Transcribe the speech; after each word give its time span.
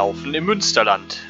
Laufen 0.00 0.32
im 0.32 0.46
Münsterland. 0.46 1.22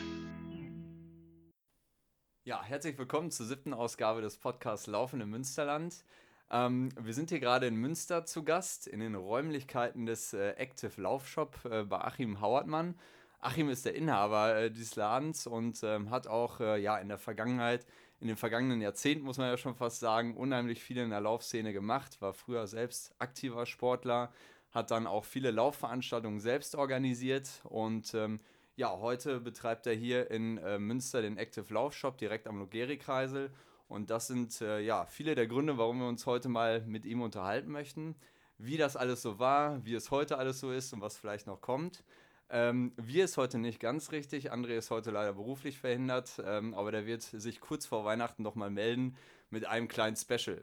Ja, 2.45 2.62
herzlich 2.62 2.96
willkommen 2.99 3.33
zur 3.33 3.46
siebten 3.46 3.74
Ausgabe 3.74 4.21
des 4.21 4.37
Podcasts 4.37 4.87
Laufen 4.87 5.21
im 5.21 5.31
Münsterland. 5.31 6.04
Ähm, 6.53 6.91
wir 6.96 7.12
sind 7.12 7.30
hier 7.30 7.41
gerade 7.41 7.67
in 7.67 7.75
Münster 7.75 8.25
zu 8.27 8.45
Gast, 8.45 8.87
in 8.87 9.01
den 9.01 9.17
Räumlichkeiten 9.17 10.06
des 10.06 10.35
äh, 10.35 10.51
Active 10.51 11.03
Laufshop 11.03 11.65
äh, 11.65 11.83
bei 11.83 11.98
Achim 11.98 12.40
Hauertmann. 12.40 12.94
Achim 13.40 13.71
ist 13.71 13.87
der 13.87 13.97
Inhaber 13.97 14.54
äh, 14.54 14.71
dieses 14.71 14.94
Ladens 14.94 15.48
und 15.48 15.83
ähm, 15.83 16.11
hat 16.11 16.29
auch 16.29 16.61
äh, 16.61 16.80
ja, 16.80 16.97
in 16.98 17.09
der 17.09 17.19
Vergangenheit, 17.19 17.84
in 18.21 18.29
den 18.29 18.37
vergangenen 18.37 18.80
Jahrzehnten, 18.80 19.25
muss 19.25 19.39
man 19.39 19.48
ja 19.48 19.57
schon 19.57 19.75
fast 19.75 19.98
sagen, 19.98 20.37
unheimlich 20.37 20.80
viel 20.80 20.98
in 20.98 21.11
der 21.11 21.21
Laufszene 21.21 21.73
gemacht, 21.73 22.23
war 22.23 22.34
früher 22.34 22.69
selbst 22.69 23.16
aktiver 23.19 23.66
Sportler, 23.66 24.33
hat 24.71 24.93
dann 24.93 25.09
auch 25.09 25.25
viele 25.25 25.51
Laufveranstaltungen 25.51 26.39
selbst 26.39 26.77
organisiert 26.77 27.62
und 27.65 28.15
ähm, 28.15 28.39
ja, 28.77 28.98
heute 28.98 29.41
betreibt 29.41 29.87
er 29.87 29.95
hier 29.95 30.30
in 30.30 30.59
äh, 30.59 30.78
Münster 30.78 31.23
den 31.23 31.37
Active 31.37 31.73
Laufshop 31.73 32.19
direkt 32.19 32.47
am 32.47 32.59
Logeri-Kreisel. 32.59 33.51
Und 33.88 34.11
das 34.11 34.28
sind 34.28 34.61
äh, 34.61 34.80
ja 34.80 35.05
viele 35.06 35.34
der 35.34 35.47
Gründe, 35.47 35.77
warum 35.77 35.98
wir 35.98 36.09
uns 36.09 36.24
heute 36.27 36.48
mal 36.48 36.80
mit 36.83 37.05
ihm 37.05 37.23
unterhalten 37.23 37.70
möchten. 37.70 38.14
Wie 38.56 38.77
das 38.77 38.97
alles 38.97 39.23
so 39.23 39.38
war, 39.38 39.84
wie 39.84 39.95
es 39.95 40.11
heute 40.11 40.38
alles 40.38 40.61
so 40.61 40.70
ist 40.70 40.92
und 40.92 41.01
was 41.01 41.16
vielleicht 41.16 41.47
noch 41.47 41.61
kommt. 41.61 42.05
Ähm, 42.51 42.92
wir 42.97 43.25
ist 43.25 43.37
heute 43.37 43.59
nicht 43.59 43.80
ganz 43.80 44.12
richtig. 44.12 44.52
André 44.52 44.77
ist 44.77 44.91
heute 44.91 45.11
leider 45.11 45.33
beruflich 45.33 45.78
verhindert, 45.78 46.42
ähm, 46.45 46.75
aber 46.75 46.91
der 46.91 47.06
wird 47.06 47.23
sich 47.23 47.61
kurz 47.61 47.87
vor 47.87 48.05
Weihnachten 48.05 48.42
noch 48.42 48.55
mal 48.55 48.70
melden 48.70 49.16
mit 49.50 49.66
einem 49.66 49.89
kleinen 49.89 50.16
Special. 50.16 50.62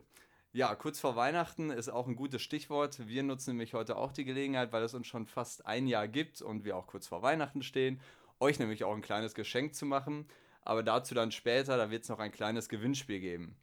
Ja, 0.53 0.73
kurz 0.75 0.99
vor 0.99 1.15
Weihnachten 1.15 1.69
ist 1.69 1.89
auch 1.89 2.07
ein 2.07 2.15
gutes 2.15 2.41
Stichwort. 2.41 3.07
Wir 3.07 3.21
nutzen 3.21 3.51
nämlich 3.51 3.73
heute 3.73 3.97
auch 3.97 4.11
die 4.11 4.23
Gelegenheit, 4.23 4.71
weil 4.71 4.83
es 4.83 4.93
uns 4.93 5.05
schon 5.05 5.27
fast 5.27 5.65
ein 5.65 5.87
Jahr 5.87 6.07
gibt 6.07 6.41
und 6.41 6.63
wir 6.63 6.77
auch 6.77 6.87
kurz 6.87 7.07
vor 7.07 7.21
Weihnachten 7.21 7.61
stehen, 7.61 7.99
euch 8.39 8.57
nämlich 8.57 8.83
auch 8.83 8.95
ein 8.95 9.01
kleines 9.01 9.35
Geschenk 9.35 9.75
zu 9.75 9.85
machen. 9.85 10.25
Aber 10.61 10.83
dazu 10.83 11.13
dann 11.13 11.31
später, 11.31 11.77
da 11.77 11.91
wird 11.91 12.03
es 12.03 12.09
noch 12.09 12.19
ein 12.19 12.31
kleines 12.31 12.69
Gewinnspiel 12.69 13.19
geben. 13.19 13.55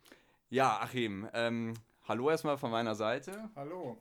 Ja, 0.51 0.79
Achim, 0.81 1.29
ähm, 1.33 1.75
hallo 2.07 2.31
erstmal 2.31 2.59
von 2.59 2.71
meiner 2.71 2.95
Seite. 2.95 3.51
Hallo. 3.57 3.99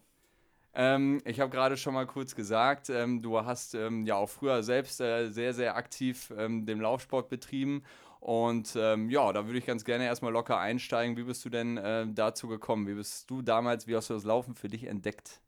Ähm, 0.76 1.22
ich 1.26 1.40
habe 1.40 1.52
gerade 1.52 1.78
schon 1.78 1.94
mal 1.94 2.06
kurz 2.06 2.36
gesagt, 2.36 2.90
ähm, 2.90 3.22
du 3.22 3.44
hast 3.44 3.76
ähm, 3.76 4.06
ja 4.06 4.16
auch 4.16 4.30
früher 4.30 4.62
selbst 4.64 5.00
äh, 5.02 5.30
sehr, 5.30 5.54
sehr 5.54 5.76
aktiv 5.76 6.34
ähm, 6.38 6.66
den 6.66 6.80
Laufsport 6.80 7.30
betrieben 7.30 7.84
und 8.24 8.78
ähm, 8.78 9.10
ja, 9.10 9.34
da 9.34 9.48
würde 9.48 9.60
ich 9.60 9.66
ganz 9.66 9.84
gerne 9.84 10.06
erstmal 10.06 10.32
locker 10.32 10.58
einsteigen. 10.58 11.18
Wie 11.18 11.24
bist 11.24 11.44
du 11.44 11.50
denn 11.50 11.76
äh, 11.76 12.06
dazu 12.08 12.48
gekommen? 12.48 12.88
Wie 12.88 12.94
bist 12.94 13.30
du 13.30 13.42
damals, 13.42 13.86
wie 13.86 13.98
hast 13.98 14.10
du 14.10 14.14
das 14.14 14.24
Laufen 14.24 14.56
für 14.56 14.70
dich 14.70 14.86
entdeckt? 14.86 15.42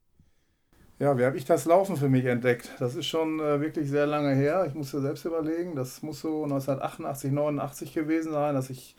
Ja, 0.98 1.16
wie 1.16 1.24
habe 1.24 1.38
ich 1.38 1.46
das 1.46 1.64
Laufen 1.64 1.96
für 1.96 2.10
mich 2.10 2.26
entdeckt? 2.26 2.70
Das 2.78 2.94
ist 2.94 3.06
schon 3.06 3.40
äh, 3.40 3.62
wirklich 3.62 3.88
sehr 3.88 4.06
lange 4.06 4.34
her. 4.34 4.66
Ich 4.66 4.74
muss 4.74 4.92
musste 4.92 5.00
selbst 5.00 5.24
überlegen, 5.24 5.74
das 5.74 6.02
muss 6.02 6.20
so 6.20 6.44
1988, 6.44 7.32
89 7.32 7.94
gewesen 7.94 8.32
sein, 8.32 8.54
dass 8.54 8.68
ich 8.68 8.94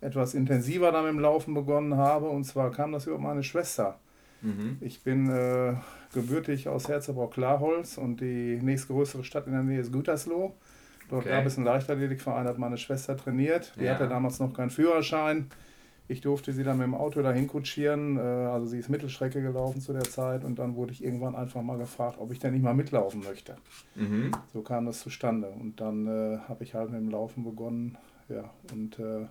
etwas 0.00 0.32
intensiver 0.32 0.90
dann 0.90 1.04
mit 1.04 1.12
dem 1.12 1.20
Laufen 1.20 1.52
begonnen 1.52 1.98
habe. 1.98 2.30
Und 2.30 2.44
zwar 2.44 2.70
kam 2.70 2.92
das 2.92 3.06
über 3.06 3.18
meine 3.18 3.42
Schwester. 3.42 3.98
Mhm. 4.40 4.78
Ich 4.80 5.02
bin 5.02 5.28
äh, 5.28 5.74
gebürtig 6.14 6.66
aus 6.68 6.88
Herzebrock-Klarholz 6.88 7.98
und 7.98 8.22
die 8.22 8.58
nächstgrößere 8.62 9.22
Stadt 9.22 9.46
in 9.46 9.52
der 9.52 9.64
Nähe 9.64 9.80
ist 9.80 9.92
Gütersloh. 9.92 10.54
Dort 11.08 11.24
okay. 11.24 11.30
gab 11.30 11.46
es 11.46 11.56
einen 11.56 11.66
Leichtathletikverein, 11.66 12.46
hat 12.46 12.58
meine 12.58 12.78
Schwester 12.78 13.16
trainiert. 13.16 13.72
Die 13.78 13.84
ja. 13.84 13.94
hatte 13.94 14.08
damals 14.08 14.40
noch 14.40 14.52
keinen 14.52 14.70
Führerschein. 14.70 15.48
Ich 16.10 16.22
durfte 16.22 16.52
sie 16.52 16.64
dann 16.64 16.78
mit 16.78 16.86
dem 16.86 16.94
Auto 16.94 17.20
dahin 17.20 17.46
kutschieren. 17.46 18.16
Äh, 18.16 18.20
also 18.20 18.66
sie 18.66 18.78
ist 18.78 18.88
Mittelstrecke 18.88 19.42
gelaufen 19.42 19.80
zu 19.80 19.92
der 19.92 20.04
Zeit 20.04 20.42
und 20.42 20.58
dann 20.58 20.74
wurde 20.74 20.92
ich 20.92 21.04
irgendwann 21.04 21.36
einfach 21.36 21.62
mal 21.62 21.76
gefragt, 21.76 22.16
ob 22.18 22.32
ich 22.32 22.38
denn 22.38 22.54
nicht 22.54 22.62
mal 22.62 22.74
mitlaufen 22.74 23.22
möchte. 23.22 23.56
Mhm. 23.94 24.32
So 24.52 24.62
kam 24.62 24.86
das 24.86 25.00
zustande. 25.00 25.48
Und 25.48 25.80
dann 25.80 26.06
äh, 26.06 26.38
habe 26.48 26.64
ich 26.64 26.74
halt 26.74 26.90
mit 26.90 27.00
dem 27.00 27.10
Laufen 27.10 27.44
begonnen. 27.44 27.98
Ja, 28.28 28.50
und 28.72 28.98
äh, 28.98 29.26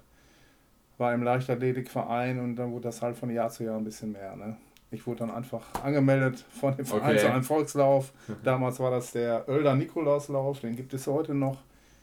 war 0.98 1.14
im 1.14 1.24
Leichtathletikverein 1.24 2.40
und 2.40 2.56
dann 2.56 2.72
wurde 2.72 2.84
das 2.84 3.02
halt 3.02 3.16
von 3.16 3.30
Jahr 3.30 3.50
zu 3.50 3.64
Jahr 3.64 3.78
ein 3.78 3.84
bisschen 3.84 4.12
mehr. 4.12 4.36
Ne? 4.36 4.58
Ich 4.90 5.06
wurde 5.06 5.20
dann 5.20 5.32
einfach 5.32 5.66
angemeldet 5.84 6.44
von 6.50 6.76
dem 6.76 6.86
Verein 6.86 7.12
okay. 7.12 7.20
zu 7.20 7.32
einem 7.32 7.44
Volkslauf. 7.44 8.14
Damals 8.44 8.80
war 8.80 8.92
das 8.92 9.12
der 9.12 9.48
Oelder 9.48 9.76
Nikolauslauf, 9.76 10.62
den 10.62 10.76
gibt 10.76 10.94
es 10.94 11.08
heute 11.08 11.34
noch. 11.34 11.58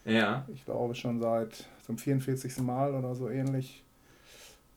Ja. 0.05 0.45
Ich 0.53 0.63
glaube 0.63 0.95
schon 0.95 1.19
seit 1.19 1.67
zum 1.83 1.97
44. 1.97 2.59
Mal 2.59 2.93
oder 2.93 3.15
so 3.15 3.29
ähnlich. 3.29 3.83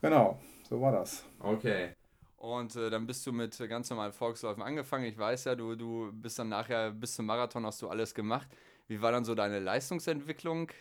Genau, 0.01 0.39
so 0.67 0.81
war 0.81 0.91
das. 0.91 1.23
Okay. 1.39 1.89
Und 2.37 2.75
äh, 2.75 2.89
dann 2.89 3.05
bist 3.05 3.27
du 3.27 3.33
mit 3.33 3.57
ganz 3.69 3.89
normalen 3.89 4.13
Volksläufen 4.13 4.63
angefangen. 4.63 5.05
Ich 5.05 5.17
weiß 5.17 5.45
ja, 5.45 5.55
du, 5.55 5.75
du 5.75 6.11
bist 6.13 6.39
dann 6.39 6.49
nachher 6.49 6.91
bis 6.91 7.15
zum 7.15 7.25
Marathon 7.25 7.65
hast 7.65 7.81
du 7.81 7.89
alles 7.89 8.15
gemacht. 8.15 8.47
Wie 8.87 9.01
war 9.01 9.11
dann 9.11 9.25
so 9.25 9.35
deine 9.35 9.59
Leistungsentwicklung? 9.59 10.71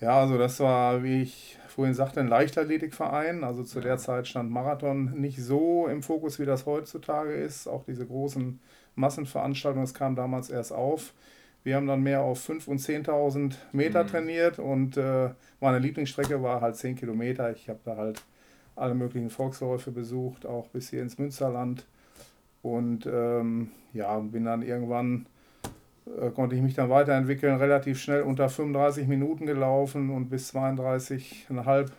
Ja, 0.00 0.20
also 0.20 0.36
das 0.36 0.60
war, 0.60 1.02
wie 1.02 1.22
ich 1.22 1.58
vorhin 1.68 1.94
sagte, 1.94 2.20
ein 2.20 2.28
Leichtathletikverein. 2.28 3.44
Also 3.44 3.62
zu 3.62 3.78
ja. 3.78 3.84
der 3.84 3.98
Zeit 3.98 4.28
stand 4.28 4.50
Marathon 4.50 5.20
nicht 5.20 5.42
so 5.42 5.86
im 5.86 6.02
Fokus, 6.02 6.38
wie 6.38 6.46
das 6.46 6.66
heutzutage 6.66 7.32
ist. 7.32 7.68
Auch 7.68 7.84
diese 7.84 8.06
großen 8.06 8.60
Massenveranstaltungen, 8.96 9.84
das 9.84 9.94
kam 9.94 10.16
damals 10.16 10.50
erst 10.50 10.72
auf. 10.72 11.14
Wir 11.64 11.76
haben 11.76 11.86
dann 11.86 12.02
mehr 12.02 12.22
auf 12.22 12.48
5.000 12.48 12.68
und 12.68 12.80
10.000 12.80 13.54
Meter 13.72 14.04
mhm. 14.04 14.08
trainiert 14.08 14.58
und 14.58 14.96
äh, 14.96 15.30
meine 15.60 15.78
Lieblingsstrecke 15.78 16.42
war 16.42 16.60
halt 16.60 16.76
10 16.76 16.96
Kilometer. 16.96 17.50
Ich 17.50 17.68
habe 17.68 17.80
da 17.84 17.96
halt 17.96 18.22
alle 18.76 18.94
möglichen 18.94 19.30
Volksläufe 19.30 19.90
besucht, 19.90 20.46
auch 20.46 20.68
bis 20.68 20.90
hier 20.90 21.02
ins 21.02 21.18
Münsterland. 21.18 21.86
Und 22.62 23.06
ähm, 23.06 23.70
ja, 23.92 24.18
bin 24.18 24.44
dann 24.44 24.62
irgendwann, 24.62 25.26
äh, 26.20 26.30
konnte 26.30 26.56
ich 26.56 26.62
mich 26.62 26.74
dann 26.74 26.90
weiterentwickeln, 26.90 27.56
relativ 27.56 28.00
schnell 28.00 28.22
unter 28.22 28.48
35 28.48 29.06
Minuten 29.06 29.46
gelaufen 29.46 30.10
und 30.10 30.28
bis 30.28 30.54
32,5, 30.54 31.90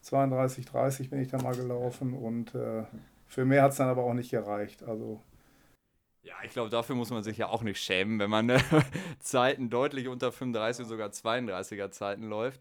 32, 0.00 0.66
30 0.66 1.10
bin 1.10 1.20
ich 1.20 1.28
dann 1.28 1.42
mal 1.42 1.54
gelaufen 1.54 2.14
und 2.14 2.54
äh, 2.54 2.84
für 3.26 3.44
mehr 3.44 3.62
hat 3.62 3.72
es 3.72 3.78
dann 3.78 3.88
aber 3.88 4.04
auch 4.04 4.14
nicht 4.14 4.30
gereicht. 4.30 4.82
Also 4.82 5.20
ja, 6.22 6.34
ich 6.44 6.52
glaube, 6.52 6.70
dafür 6.70 6.94
muss 6.94 7.10
man 7.10 7.22
sich 7.22 7.36
ja 7.36 7.48
auch 7.48 7.62
nicht 7.62 7.80
schämen, 7.80 8.18
wenn 8.18 8.30
man 8.30 8.48
äh, 8.48 8.60
Zeiten 9.18 9.70
deutlich 9.70 10.08
unter 10.08 10.30
35, 10.32 10.86
sogar 10.86 11.10
32er 11.10 11.90
Zeiten 11.90 12.28
läuft. 12.28 12.60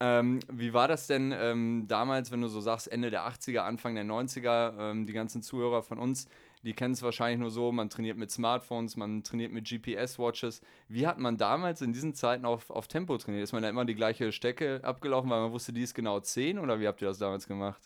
Ähm, 0.00 0.40
wie 0.50 0.72
war 0.72 0.88
das 0.88 1.06
denn 1.06 1.32
ähm, 1.32 1.84
damals, 1.86 2.30
wenn 2.32 2.40
du 2.40 2.48
so 2.48 2.60
sagst, 2.60 2.90
Ende 2.90 3.10
der 3.10 3.28
80er, 3.28 3.60
Anfang 3.60 3.94
der 3.94 4.04
90er? 4.04 4.78
Ähm, 4.78 5.06
die 5.06 5.12
ganzen 5.12 5.42
Zuhörer 5.42 5.82
von 5.82 5.98
uns, 5.98 6.28
die 6.62 6.72
kennen 6.72 6.94
es 6.94 7.02
wahrscheinlich 7.02 7.38
nur 7.38 7.50
so, 7.50 7.72
man 7.72 7.90
trainiert 7.90 8.16
mit 8.16 8.30
Smartphones, 8.30 8.96
man 8.96 9.22
trainiert 9.22 9.52
mit 9.52 9.68
GPS-Watches. 9.68 10.62
Wie 10.88 11.06
hat 11.06 11.18
man 11.18 11.36
damals 11.36 11.82
in 11.82 11.92
diesen 11.92 12.14
Zeiten 12.14 12.44
auf, 12.44 12.70
auf 12.70 12.88
Tempo 12.88 13.16
trainiert? 13.18 13.44
Ist 13.44 13.52
man 13.52 13.62
da 13.62 13.68
immer 13.68 13.84
die 13.84 13.94
gleiche 13.94 14.32
Strecke 14.32 14.80
abgelaufen, 14.82 15.30
weil 15.30 15.42
man 15.42 15.52
wusste, 15.52 15.72
die 15.72 15.82
ist 15.82 15.94
genau 15.94 16.20
10 16.20 16.58
oder 16.58 16.80
wie 16.80 16.88
habt 16.88 17.02
ihr 17.02 17.08
das 17.08 17.18
damals 17.18 17.46
gemacht? 17.46 17.82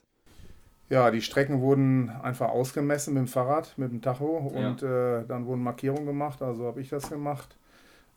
Ja, 0.91 1.11
die 1.11 1.21
Strecken 1.21 1.61
wurden 1.61 2.09
einfach 2.09 2.49
ausgemessen 2.49 3.15
mit 3.15 3.23
dem 3.23 3.29
Fahrrad, 3.29 3.77
mit 3.77 3.93
dem 3.93 4.01
Tacho 4.01 4.39
und 4.39 4.81
ja. 4.81 5.19
äh, 5.19 5.27
dann 5.27 5.47
wurden 5.47 5.63
Markierungen 5.63 6.07
gemacht, 6.07 6.41
also 6.41 6.67
habe 6.67 6.81
ich 6.81 6.89
das 6.89 7.11
gemacht. 7.11 7.57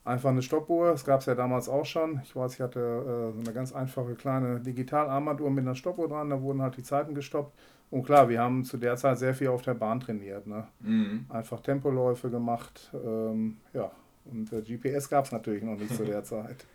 Einfach 0.04 0.30
eine 0.30 0.42
Stoppuhr, 0.42 0.90
das 0.90 1.04
gab 1.04 1.20
es 1.20 1.26
ja 1.26 1.34
damals 1.34 1.68
auch 1.68 1.84
schon. 1.84 2.20
Ich 2.24 2.34
weiß, 2.34 2.54
ich 2.54 2.60
hatte 2.60 2.80
äh, 2.80 3.32
so 3.32 3.40
eine 3.40 3.52
ganz 3.52 3.72
einfache 3.72 4.14
kleine 4.14 4.58
Digitalarmbanduhr 4.58 5.50
mit 5.50 5.64
einer 5.64 5.76
Stoppuhr 5.76 6.08
dran, 6.08 6.30
da 6.30 6.40
wurden 6.40 6.62
halt 6.62 6.76
die 6.76 6.82
Zeiten 6.82 7.14
gestoppt. 7.14 7.56
Und 7.90 8.04
klar, 8.04 8.28
wir 8.30 8.40
haben 8.40 8.64
zu 8.64 8.78
der 8.78 8.96
Zeit 8.96 9.18
sehr 9.18 9.34
viel 9.34 9.48
auf 9.48 9.60
der 9.62 9.74
Bahn 9.74 10.00
trainiert. 10.00 10.46
Ne? 10.46 10.66
Mhm. 10.80 11.26
Einfach 11.28 11.60
Tempoläufe 11.60 12.30
gemacht. 12.30 12.90
Ähm, 12.94 13.58
ja, 13.74 13.92
und 14.24 14.50
äh, 14.50 14.62
GPS 14.62 15.10
gab 15.10 15.26
es 15.26 15.32
natürlich 15.32 15.62
noch 15.62 15.76
nicht 15.76 15.94
zu 15.94 16.04
der 16.04 16.24
Zeit. 16.24 16.66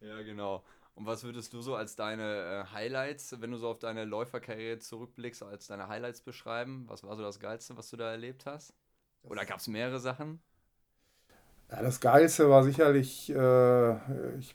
Ja, 0.00 0.20
genau. 0.22 0.62
Und 0.96 1.06
was 1.06 1.24
würdest 1.24 1.52
du 1.54 1.62
so 1.62 1.76
als 1.76 1.96
deine 1.96 2.66
äh, 2.68 2.72
Highlights, 2.74 3.40
wenn 3.40 3.52
du 3.52 3.58
so 3.58 3.68
auf 3.70 3.78
deine 3.80 4.04
Läuferkarriere 4.06 4.80
zurückblickst, 4.80 5.44
als 5.44 5.68
deine 5.68 5.88
Highlights 5.88 6.22
beschreiben? 6.22 6.84
Was 6.88 7.04
war 7.04 7.16
so 7.16 7.22
das 7.22 7.40
Geilste, 7.40 7.76
was 7.78 7.90
du 7.90 7.98
da 7.98 8.10
erlebt 8.12 8.46
hast? 8.46 8.74
Oder 9.22 9.46
gab 9.46 9.58
es 9.60 9.68
mehrere 9.68 10.00
Sachen? 10.00 10.42
Ja, 11.70 11.82
das 11.82 11.98
Geilste 12.00 12.48
war 12.48 12.62
sicherlich, 12.62 13.28
äh, 13.30 13.90
ich 14.38 14.54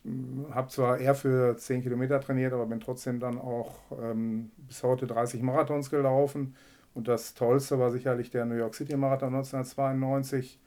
habe 0.52 0.70
zwar 0.70 0.98
eher 1.00 1.14
für 1.14 1.58
10 1.58 1.82
Kilometer 1.84 2.22
trainiert, 2.22 2.54
aber 2.54 2.66
bin 2.66 2.80
trotzdem 2.80 3.20
dann 3.20 3.38
auch 3.38 3.76
ähm, 4.02 4.52
bis 4.58 4.82
heute 4.84 5.08
30 5.08 5.42
Marathons 5.42 5.90
gelaufen. 5.90 6.56
Und 6.94 7.08
das 7.10 7.34
Tollste 7.34 7.80
war 7.80 7.92
sicherlich 7.92 8.30
der 8.32 8.46
New 8.46 8.56
York 8.56 8.76
City 8.76 8.96
Marathon 8.96 9.34
1992 9.34 10.60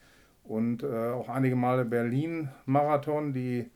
und 0.44 0.82
äh, 0.82 1.12
auch 1.12 1.28
einige 1.30 1.56
Male 1.56 1.84
Berlin 1.86 2.50
Marathon, 2.66 3.32
die 3.32 3.70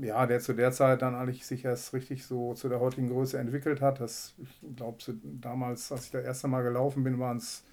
ja, 0.00 0.26
der 0.26 0.40
zu 0.40 0.52
der 0.52 0.72
Zeit 0.72 1.02
dann 1.02 1.14
eigentlich 1.14 1.46
sich 1.46 1.64
erst 1.64 1.92
richtig 1.92 2.24
so 2.24 2.54
zu 2.54 2.68
der 2.68 2.80
heutigen 2.80 3.08
Größe 3.08 3.38
entwickelt 3.38 3.80
hat. 3.80 4.00
Das, 4.00 4.34
ich 4.38 4.76
glaube, 4.76 4.98
damals, 5.22 5.90
als 5.90 6.06
ich 6.06 6.10
das 6.12 6.24
erste 6.24 6.48
Mal 6.48 6.62
gelaufen 6.62 7.02
bin, 7.04 7.18
waren 7.18 7.38
es 7.38 7.64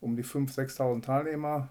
um 0.00 0.16
die 0.16 0.24
5.000, 0.24 0.76
6.000 0.76 1.02
Teilnehmer. 1.02 1.68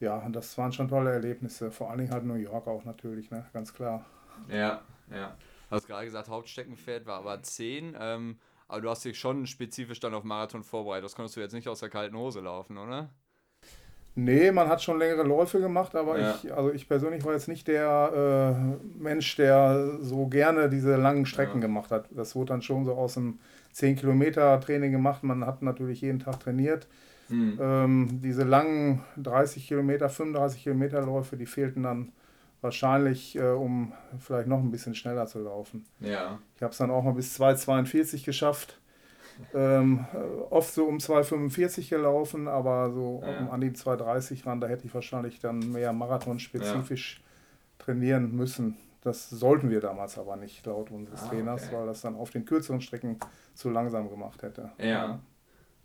Ja, 0.00 0.18
und 0.18 0.34
das 0.34 0.56
waren 0.56 0.72
schon 0.72 0.88
tolle 0.88 1.12
Erlebnisse. 1.12 1.70
Vor 1.70 1.90
allen 1.90 1.98
Dingen 1.98 2.12
halt 2.12 2.24
New 2.24 2.34
York 2.34 2.66
auch 2.66 2.84
natürlich, 2.84 3.30
ne? 3.30 3.46
ganz 3.52 3.74
klar. 3.74 4.06
Ja, 4.48 4.82
ja. 5.10 5.36
Du 5.68 5.76
hast 5.76 5.86
gerade 5.86 6.04
gesagt, 6.04 6.28
Hauptsteckenpferd 6.28 7.06
war 7.06 7.18
aber 7.18 7.42
10. 7.42 7.96
Ähm, 7.98 8.38
aber 8.68 8.80
du 8.82 8.90
hast 8.90 9.04
dich 9.04 9.18
schon 9.18 9.46
spezifisch 9.46 9.98
dann 10.00 10.14
auf 10.14 10.24
Marathon 10.24 10.62
vorbereitet. 10.62 11.04
Das 11.04 11.14
konntest 11.14 11.36
du 11.36 11.40
jetzt 11.40 11.52
nicht 11.52 11.68
aus 11.68 11.80
der 11.80 11.88
kalten 11.88 12.16
Hose 12.16 12.40
laufen, 12.40 12.78
oder? 12.78 13.10
Nee, 14.14 14.50
man 14.50 14.68
hat 14.68 14.82
schon 14.82 14.98
längere 14.98 15.22
Läufe 15.22 15.60
gemacht, 15.60 15.94
aber 15.94 16.18
ja. 16.18 16.34
ich, 16.34 16.52
also 16.52 16.72
ich 16.72 16.88
persönlich 16.88 17.24
war 17.24 17.34
jetzt 17.34 17.46
nicht 17.46 17.68
der 17.68 18.76
äh, 18.76 19.00
Mensch, 19.00 19.36
der 19.36 19.98
so 20.00 20.26
gerne 20.26 20.68
diese 20.68 20.96
langen 20.96 21.24
Strecken 21.24 21.60
ja. 21.60 21.68
gemacht 21.68 21.92
hat. 21.92 22.06
Das 22.10 22.34
wurde 22.34 22.52
dann 22.52 22.62
schon 22.62 22.84
so 22.84 22.94
aus 22.94 23.16
einem 23.16 23.38
10-Kilometer-Training 23.74 24.90
gemacht. 24.90 25.22
Man 25.22 25.46
hat 25.46 25.62
natürlich 25.62 26.00
jeden 26.00 26.18
Tag 26.18 26.40
trainiert. 26.40 26.88
Mhm. 27.28 27.58
Ähm, 27.60 28.20
diese 28.22 28.42
langen 28.42 29.02
30 29.18 29.68
Kilometer, 29.68 30.08
35 30.08 30.64
Kilometer 30.64 31.00
Läufe, 31.02 31.36
die 31.36 31.46
fehlten 31.46 31.84
dann 31.84 32.10
wahrscheinlich, 32.60 33.36
äh, 33.36 33.50
um 33.50 33.92
vielleicht 34.18 34.48
noch 34.48 34.58
ein 34.58 34.70
bisschen 34.70 34.94
schneller 34.94 35.26
zu 35.26 35.38
laufen. 35.38 35.84
Ja. 36.00 36.38
Ich 36.56 36.62
habe 36.62 36.72
es 36.72 36.78
dann 36.78 36.90
auch 36.90 37.04
mal 37.04 37.12
bis 37.12 37.38
2,42 37.38 38.24
geschafft 38.24 38.80
ähm, 39.54 40.04
oft 40.50 40.72
so 40.72 40.86
um 40.86 40.98
2,45 40.98 41.88
gelaufen, 41.88 42.48
aber 42.48 42.90
so 42.90 43.22
ja. 43.24 43.38
um 43.40 43.50
an 43.50 43.60
die 43.60 43.70
2,30 43.70 44.46
ran, 44.46 44.60
da 44.60 44.66
hätte 44.66 44.86
ich 44.86 44.94
wahrscheinlich 44.94 45.40
dann 45.40 45.72
mehr 45.72 45.92
marathonspezifisch 45.92 47.20
ja. 47.20 47.84
trainieren 47.84 48.34
müssen. 48.34 48.76
Das 49.02 49.30
sollten 49.30 49.70
wir 49.70 49.80
damals 49.80 50.18
aber 50.18 50.36
nicht, 50.36 50.66
laut 50.66 50.90
unseres 50.90 51.22
ah, 51.22 51.28
Trainers, 51.28 51.66
okay. 51.66 51.76
weil 51.76 51.86
das 51.86 52.00
dann 52.00 52.16
auf 52.16 52.30
den 52.30 52.44
kürzeren 52.44 52.80
Strecken 52.80 53.18
zu 53.54 53.70
langsam 53.70 54.10
gemacht 54.10 54.42
hätte. 54.42 54.72
Ja. 54.78 55.20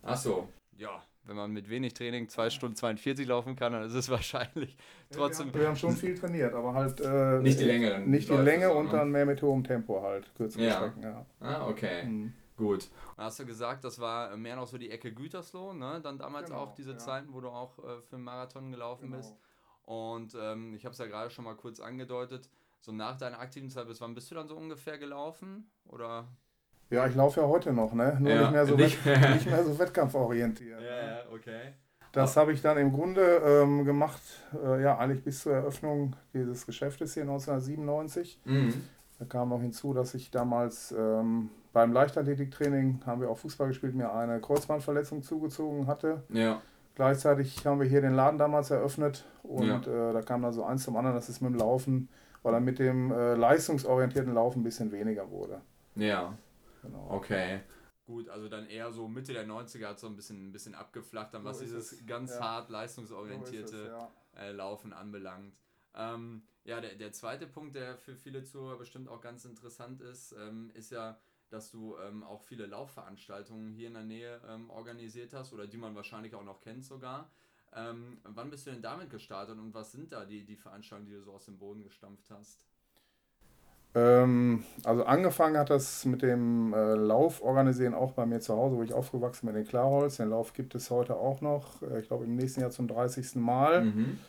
Ach 0.01 0.17
so. 0.17 0.50
Ja, 0.75 1.03
wenn 1.25 1.35
man 1.35 1.51
mit 1.51 1.69
wenig 1.69 1.94
Training 1.94 2.27
2 2.27 2.50
Stunden 2.50 2.75
42 2.75 3.27
laufen 3.27 3.55
kann, 3.55 3.73
dann 3.73 3.83
ist 3.83 3.94
es 3.94 4.09
wahrscheinlich 4.09 4.75
trotzdem. 5.09 5.47
Ja, 5.47 5.53
wir, 5.53 5.59
haben, 5.59 5.61
wir, 5.61 5.67
haben, 5.69 5.75
schon 5.77 5.95
viel 5.95 6.15
trainiert, 6.15 6.53
aber 6.53 6.73
halt. 6.73 7.00
Äh, 7.00 7.39
nicht 7.39 7.59
die 7.59 7.65
Länge. 7.65 8.00
Nicht 8.00 8.29
die 8.29 8.33
Länge 8.33 8.73
und 8.73 8.91
dann 8.91 9.11
mehr 9.11 9.25
mit 9.25 9.41
hohem 9.41 9.63
Tempo 9.63 10.01
halt, 10.01 10.29
kürzere 10.35 10.65
ja. 10.65 10.71
Strecken, 10.73 11.03
ja. 11.03 11.25
Ah, 11.39 11.67
okay. 11.67 12.03
Mhm. 12.03 12.33
Gut. 12.63 12.89
Und 13.18 13.24
hast 13.24 13.39
du 13.39 13.45
gesagt, 13.45 13.83
das 13.83 14.00
war 14.00 14.36
mehr 14.38 14.56
noch 14.56 14.68
so 14.68 14.77
die 14.77 14.89
Ecke 14.89 15.13
Gütersloh, 15.13 15.74
ne? 15.74 16.00
Dann 16.01 16.18
damals 16.18 16.50
genau, 16.50 16.62
auch 16.62 16.74
diese 16.74 16.92
ja. 16.92 16.98
Zeiten, 16.98 17.33
wo 17.33 17.42
du 17.42 17.50
auch 17.50 17.80
äh, 17.80 18.01
für 18.01 18.15
einen 18.15 18.25
Marathon 18.25 18.71
gelaufen 18.71 19.07
genau. 19.12 19.18
bist. 19.18 19.36
Und 19.83 20.36
ähm, 20.39 20.74
ich 20.74 20.86
habe 20.86 20.94
es 20.94 21.00
ja 21.00 21.07
gerade 21.07 21.30
schon 21.30 21.45
mal 21.45 21.56
kurz 21.56 21.80
angedeutet. 21.80 22.50
So 22.80 22.92
nach 22.92 23.18
deiner 23.18 23.39
aktiven 23.39 23.69
Zeit, 23.69 23.88
bis 23.88 24.01
wann 24.01 24.13
bist 24.13 24.30
du 24.31 24.36
dann 24.36 24.48
so 24.48 24.56
ungefähr 24.56 24.98
gelaufen? 24.98 25.69
Oder? 25.86 26.27
Ja, 26.89 27.07
ich 27.07 27.15
laufe 27.15 27.42
ja 27.42 27.48
heute 27.48 27.74
noch, 27.74 27.94
ne? 27.94 28.18
Nur 28.19 28.30
ja, 28.30 28.42
nicht, 28.42 28.51
mehr 28.51 28.65
so 28.65 28.75
nicht, 28.75 29.06
nicht 29.06 29.45
mehr 29.45 29.63
so 29.63 29.77
wettkampforientiert. 29.80 30.81
Ja, 30.81 31.07
ja, 31.07 31.19
okay. 31.31 31.74
Das 32.12 32.38
habe 32.38 32.54
ich 32.54 32.62
dann 32.62 32.77
im 32.77 32.94
Grunde 32.94 33.42
ähm, 33.44 33.86
gemacht, 33.86 34.21
äh, 34.63 34.83
ja, 34.83 34.98
eigentlich 35.00 35.24
bis 35.24 35.42
zur 35.42 35.54
Eröffnung 35.54 36.15
dieses 36.33 36.65
Geschäftes 36.65 37.15
hier 37.15 37.24
1997. 37.24 38.39
Mhm. 38.45 38.83
Da 39.18 39.25
kam 39.25 39.50
noch 39.50 39.62
hinzu, 39.62 39.94
dass 39.94 40.13
ich 40.13 40.30
damals 40.30 40.92
ähm, 40.92 41.50
beim 41.73 41.91
Leichtathletiktraining 41.91 43.01
haben 43.05 43.21
wir 43.21 43.29
auch 43.29 43.37
Fußball 43.37 43.67
gespielt, 43.67 43.95
mir 43.95 44.13
eine 44.13 44.39
Kreuzbandverletzung 44.39 45.23
zugezogen 45.23 45.87
hatte. 45.87 46.23
Ja. 46.29 46.61
Gleichzeitig 46.95 47.65
haben 47.65 47.79
wir 47.79 47.87
hier 47.87 48.01
den 48.01 48.13
Laden 48.13 48.37
damals 48.37 48.69
eröffnet 48.69 49.25
und 49.41 49.87
ja. 49.87 50.09
äh, 50.09 50.13
da 50.13 50.21
kam 50.21 50.43
dann 50.43 50.53
so 50.53 50.63
eins 50.63 50.83
zum 50.83 50.95
anderen, 50.95 51.15
dass 51.15 51.27
es 51.27 51.41
mit 51.41 51.51
dem 51.51 51.57
Laufen, 51.57 52.07
weil 52.43 52.53
dann 52.53 52.63
mit 52.63 52.77
dem 52.77 53.11
äh, 53.11 53.33
leistungsorientierten 53.33 54.33
Laufen 54.33 54.59
ein 54.59 54.63
bisschen 54.63 54.91
weniger 54.91 55.29
wurde. 55.31 55.61
Ja. 55.95 56.37
Genau. 56.83 57.07
Okay. 57.09 57.61
Gut, 58.05 58.29
also 58.29 58.49
dann 58.49 58.67
eher 58.67 58.91
so 58.91 59.07
Mitte 59.07 59.33
der 59.33 59.47
90er 59.47 59.87
hat 59.87 59.99
so 59.99 60.07
ein 60.07 60.15
bisschen, 60.15 60.49
ein 60.49 60.51
bisschen 60.51 60.75
abgeflacht, 60.75 61.33
dann 61.33 61.43
was 61.45 61.59
so 61.59 61.63
dieses 61.63 61.93
es. 61.93 62.05
ganz 62.05 62.35
ja. 62.35 62.41
hart 62.41 62.69
leistungsorientierte 62.69 63.65
so 63.65 63.83
es, 63.83 63.87
ja. 63.87 64.41
äh, 64.41 64.51
Laufen 64.51 64.93
anbelangt. 64.93 65.57
Ähm, 65.95 66.43
ja, 66.65 66.81
der, 66.81 66.95
der 66.95 67.11
zweite 67.13 67.47
Punkt, 67.47 67.75
der 67.75 67.97
für 67.97 68.15
viele 68.15 68.43
Zuhörer 68.43 68.77
bestimmt 68.77 69.07
auch 69.07 69.21
ganz 69.21 69.45
interessant 69.45 70.01
ist, 70.01 70.33
ähm, 70.33 70.69
ist 70.73 70.91
ja, 70.91 71.17
dass 71.53 71.71
du 71.71 71.95
ähm, 72.07 72.23
auch 72.23 72.41
viele 72.41 72.65
Laufveranstaltungen 72.65 73.73
hier 73.73 73.88
in 73.88 73.94
der 73.94 74.03
Nähe 74.03 74.41
ähm, 74.50 74.69
organisiert 74.69 75.33
hast 75.33 75.53
oder 75.53 75.67
die 75.67 75.77
man 75.77 75.95
wahrscheinlich 75.95 76.33
auch 76.35 76.44
noch 76.44 76.59
kennt 76.61 76.83
sogar. 76.83 77.29
Ähm, 77.75 78.17
wann 78.23 78.50
bist 78.50 78.67
du 78.67 78.71
denn 78.71 78.81
damit 78.81 79.09
gestartet 79.09 79.57
und 79.57 79.73
was 79.73 79.91
sind 79.91 80.11
da 80.11 80.25
die, 80.25 80.44
die 80.44 80.55
Veranstaltungen, 80.55 81.09
die 81.09 81.15
du 81.15 81.23
so 81.23 81.31
aus 81.33 81.45
dem 81.45 81.57
Boden 81.57 81.83
gestampft 81.83 82.29
hast? 82.29 82.65
Ähm, 83.95 84.63
also 84.83 85.03
angefangen 85.05 85.57
hat 85.57 85.69
das 85.69 86.05
mit 86.05 86.23
dem 86.23 86.73
äh, 86.73 86.95
Lauforganisieren 86.95 87.94
auch 87.94 88.13
bei 88.13 88.25
mir 88.25 88.39
zu 88.39 88.55
Hause, 88.55 88.75
wo 88.75 88.83
ich 88.83 88.94
aufgewachsen 88.94 89.45
bin 89.45 89.55
in 89.55 89.67
Klarholz. 89.67 90.17
Den 90.17 90.29
Lauf 90.29 90.53
gibt 90.53 90.73
es 90.73 90.89
heute 90.89 91.15
auch 91.15 91.41
noch, 91.41 91.81
äh, 91.83 92.00
ich 92.00 92.07
glaube 92.07 92.25
im 92.25 92.35
nächsten 92.35 92.61
Jahr 92.61 92.71
zum 92.71 92.88
30. 92.88 93.35
Mal. 93.35 93.85
Mhm. 93.85 94.19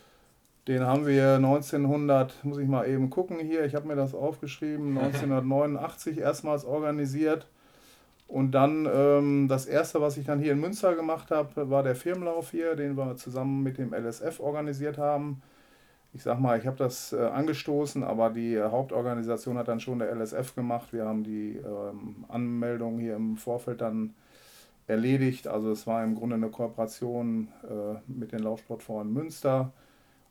Den 0.67 0.81
haben 0.83 1.05
wir 1.05 1.35
1900, 1.35 2.43
muss 2.43 2.57
ich 2.57 2.67
mal 2.67 2.87
eben 2.87 3.11
gucken 3.11 3.39
hier, 3.39 3.65
ich 3.65 3.75
habe 3.75 3.87
mir 3.87 3.95
das 3.95 4.15
aufgeschrieben, 4.15 4.97
1989 4.97 6.17
erstmals 6.17 6.65
organisiert. 6.65 7.47
Und 8.27 8.51
dann 8.51 8.89
ähm, 8.91 9.47
das 9.47 9.67
erste, 9.67 10.01
was 10.01 10.17
ich 10.17 10.25
dann 10.25 10.39
hier 10.39 10.53
in 10.53 10.59
Münster 10.59 10.95
gemacht 10.95 11.29
habe, 11.29 11.69
war 11.69 11.83
der 11.83 11.95
Firmenlauf 11.95 12.49
hier, 12.49 12.75
den 12.75 12.97
wir 12.97 13.15
zusammen 13.17 13.61
mit 13.61 13.77
dem 13.77 13.93
LSF 13.93 14.39
organisiert 14.39 14.97
haben. 14.97 15.43
Ich 16.13 16.23
sag 16.23 16.39
mal, 16.39 16.57
ich 16.57 16.65
habe 16.65 16.77
das 16.77 17.13
äh, 17.13 17.17
angestoßen, 17.17 18.03
aber 18.03 18.31
die 18.31 18.59
Hauptorganisation 18.59 19.59
hat 19.59 19.67
dann 19.67 19.79
schon 19.79 19.99
der 19.99 20.15
LSF 20.15 20.55
gemacht. 20.55 20.91
Wir 20.93 21.05
haben 21.05 21.23
die 21.23 21.57
ähm, 21.57 22.25
Anmeldung 22.27 22.97
hier 22.97 23.15
im 23.15 23.37
Vorfeld 23.37 23.81
dann 23.81 24.15
erledigt. 24.87 25.47
Also 25.47 25.69
es 25.71 25.85
war 25.85 26.03
im 26.03 26.15
Grunde 26.15 26.37
eine 26.37 26.49
Kooperation 26.49 27.49
äh, 27.63 27.99
mit 28.07 28.31
den 28.31 28.39
Laufsportforen 28.39 29.13
Münster 29.13 29.71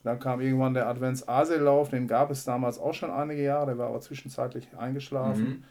dann 0.05 0.21
kam 0.21 0.41
irgendwann 0.43 0.75
der 0.75 0.87
Advents-Asellauf, 0.87 1.89
den 1.89 2.06
gab 2.06 2.31
es 2.31 2.45
damals 2.45 2.79
auch 2.79 2.93
schon 2.93 3.11
einige 3.11 3.43
Jahre, 3.43 3.67
der 3.67 3.79
war 3.79 3.89
aber 3.89 4.01
zwischenzeitlich 4.01 4.69
eingeschlafen. 4.77 5.45
Mhm. 5.45 5.65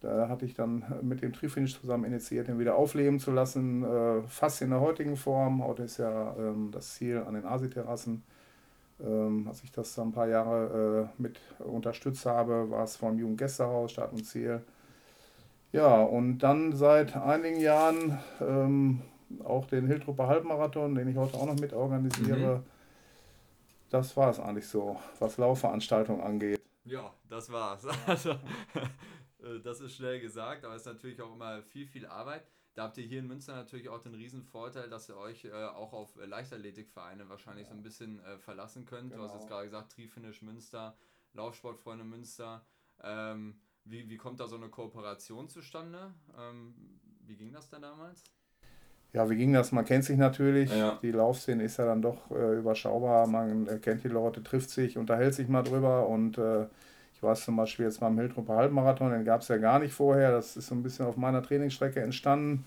Da 0.00 0.28
hatte 0.28 0.44
ich 0.44 0.54
dann 0.54 0.84
mit 1.02 1.22
dem 1.22 1.32
Trifinish 1.32 1.80
zusammen 1.80 2.04
initiiert, 2.04 2.48
den 2.48 2.58
wieder 2.58 2.76
aufleben 2.76 3.18
zu 3.18 3.30
lassen, 3.30 3.82
äh, 3.82 4.22
fast 4.28 4.60
in 4.62 4.70
der 4.70 4.80
heutigen 4.80 5.16
Form. 5.16 5.64
Heute 5.64 5.82
ist 5.82 5.98
ja 5.98 6.34
ähm, 6.38 6.70
das 6.70 6.94
Ziel 6.94 7.22
an 7.26 7.34
den 7.34 7.44
Asi-Terrassen. 7.44 8.22
Ähm, 9.02 9.46
als 9.48 9.62
ich 9.64 9.72
das 9.72 9.98
ein 9.98 10.12
paar 10.12 10.28
Jahre 10.28 11.08
äh, 11.18 11.22
mit 11.22 11.40
unterstützt 11.58 12.26
habe, 12.26 12.70
war 12.70 12.84
es 12.84 12.96
vom 12.96 13.18
Jugendgästehaus, 13.18 13.92
Start 13.92 14.12
und 14.12 14.24
Ziel. 14.24 14.60
Ja, 15.72 16.02
und 16.02 16.38
dann 16.38 16.74
seit 16.74 17.16
einigen 17.16 17.60
Jahren 17.60 18.18
ähm, 18.40 19.00
auch 19.44 19.66
den 19.66 19.86
Hiltrupper 19.86 20.26
Halbmarathon, 20.26 20.94
den 20.94 21.08
ich 21.08 21.16
heute 21.16 21.36
auch 21.36 21.46
noch 21.46 21.58
mit 21.58 21.72
organisiere. 21.72 22.58
Mhm 22.58 22.79
das 23.90 24.16
war 24.16 24.30
es 24.30 24.40
eigentlich 24.40 24.68
so, 24.68 24.98
was 25.18 25.36
Laufveranstaltungen 25.36 26.22
angeht. 26.22 26.60
Ja, 26.84 27.12
das 27.28 27.50
war's. 27.50 27.86
Also, 28.06 28.30
äh, 29.42 29.60
das 29.62 29.80
ist 29.80 29.96
schnell 29.96 30.20
gesagt, 30.20 30.64
aber 30.64 30.74
es 30.74 30.82
ist 30.82 30.86
natürlich 30.86 31.20
auch 31.20 31.32
immer 31.32 31.62
viel, 31.62 31.86
viel 31.86 32.06
Arbeit. 32.06 32.46
Da 32.74 32.84
habt 32.84 32.96
ihr 32.98 33.04
hier 33.04 33.18
in 33.18 33.26
Münster 33.26 33.54
natürlich 33.54 33.88
auch 33.88 34.00
den 34.00 34.14
riesen 34.14 34.42
Vorteil, 34.42 34.88
dass 34.88 35.08
ihr 35.08 35.16
euch 35.16 35.44
äh, 35.44 35.52
auch 35.52 35.92
auf 35.92 36.16
Leichtathletikvereine 36.16 37.28
wahrscheinlich 37.28 37.66
ja. 37.66 37.72
so 37.72 37.76
ein 37.76 37.82
bisschen 37.82 38.20
äh, 38.20 38.38
verlassen 38.38 38.84
könnt. 38.84 39.10
Genau. 39.10 39.22
Du 39.22 39.28
hast 39.28 39.34
jetzt 39.34 39.42
genau. 39.42 39.56
gerade 39.56 39.66
gesagt, 39.68 39.92
Trifinish 39.92 40.42
Münster, 40.42 40.96
Laufsportfreunde 41.32 42.04
Münster. 42.04 42.64
Ähm, 43.02 43.60
wie, 43.84 44.08
wie 44.08 44.16
kommt 44.16 44.40
da 44.40 44.46
so 44.46 44.56
eine 44.56 44.68
Kooperation 44.68 45.48
zustande? 45.48 46.14
Ähm, 46.38 47.00
wie 47.22 47.36
ging 47.36 47.52
das 47.52 47.68
denn 47.68 47.82
damals? 47.82 48.24
Ja, 49.12 49.28
wie 49.28 49.36
ging 49.36 49.52
das? 49.52 49.72
Man 49.72 49.84
kennt 49.84 50.04
sich 50.04 50.16
natürlich. 50.16 50.74
Ja. 50.74 50.98
Die 51.02 51.10
Laufszene 51.10 51.64
ist 51.64 51.78
ja 51.78 51.86
dann 51.86 52.00
doch 52.00 52.30
äh, 52.30 52.58
überschaubar. 52.58 53.26
Man 53.26 53.66
äh, 53.66 53.78
kennt 53.78 54.04
die 54.04 54.08
Leute, 54.08 54.42
trifft 54.42 54.70
sich, 54.70 54.96
unterhält 54.96 55.34
sich 55.34 55.48
mal 55.48 55.62
drüber. 55.62 56.06
Und 56.06 56.38
äh, 56.38 56.66
ich 57.14 57.22
weiß 57.22 57.44
zum 57.44 57.56
Beispiel 57.56 57.86
jetzt 57.86 58.00
beim 58.00 58.16
Hildrupper 58.18 58.54
Halbmarathon, 58.54 59.10
den 59.10 59.24
gab 59.24 59.40
es 59.40 59.48
ja 59.48 59.56
gar 59.56 59.80
nicht 59.80 59.92
vorher. 59.92 60.30
Das 60.30 60.56
ist 60.56 60.68
so 60.68 60.74
ein 60.74 60.82
bisschen 60.82 61.06
auf 61.06 61.16
meiner 61.16 61.42
Trainingsstrecke 61.42 62.00
entstanden. 62.00 62.64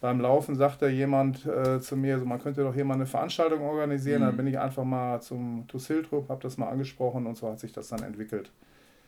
Beim 0.00 0.20
Laufen 0.20 0.54
sagte 0.54 0.88
jemand 0.88 1.44
äh, 1.44 1.80
zu 1.80 1.96
mir, 1.96 2.18
so, 2.18 2.24
man 2.24 2.40
könnte 2.40 2.62
doch 2.62 2.72
hier 2.72 2.84
mal 2.84 2.94
eine 2.94 3.06
Veranstaltung 3.06 3.60
organisieren. 3.60 4.22
Mhm. 4.22 4.26
Dann 4.26 4.36
bin 4.36 4.46
ich 4.46 4.58
einfach 4.58 4.84
mal 4.84 5.20
zum 5.20 5.64
TuS 5.68 5.88
Hildrup, 5.88 6.28
habe 6.28 6.40
das 6.42 6.56
mal 6.56 6.68
angesprochen 6.68 7.26
und 7.26 7.36
so 7.36 7.50
hat 7.50 7.58
sich 7.60 7.72
das 7.72 7.88
dann 7.88 8.02
entwickelt. 8.02 8.50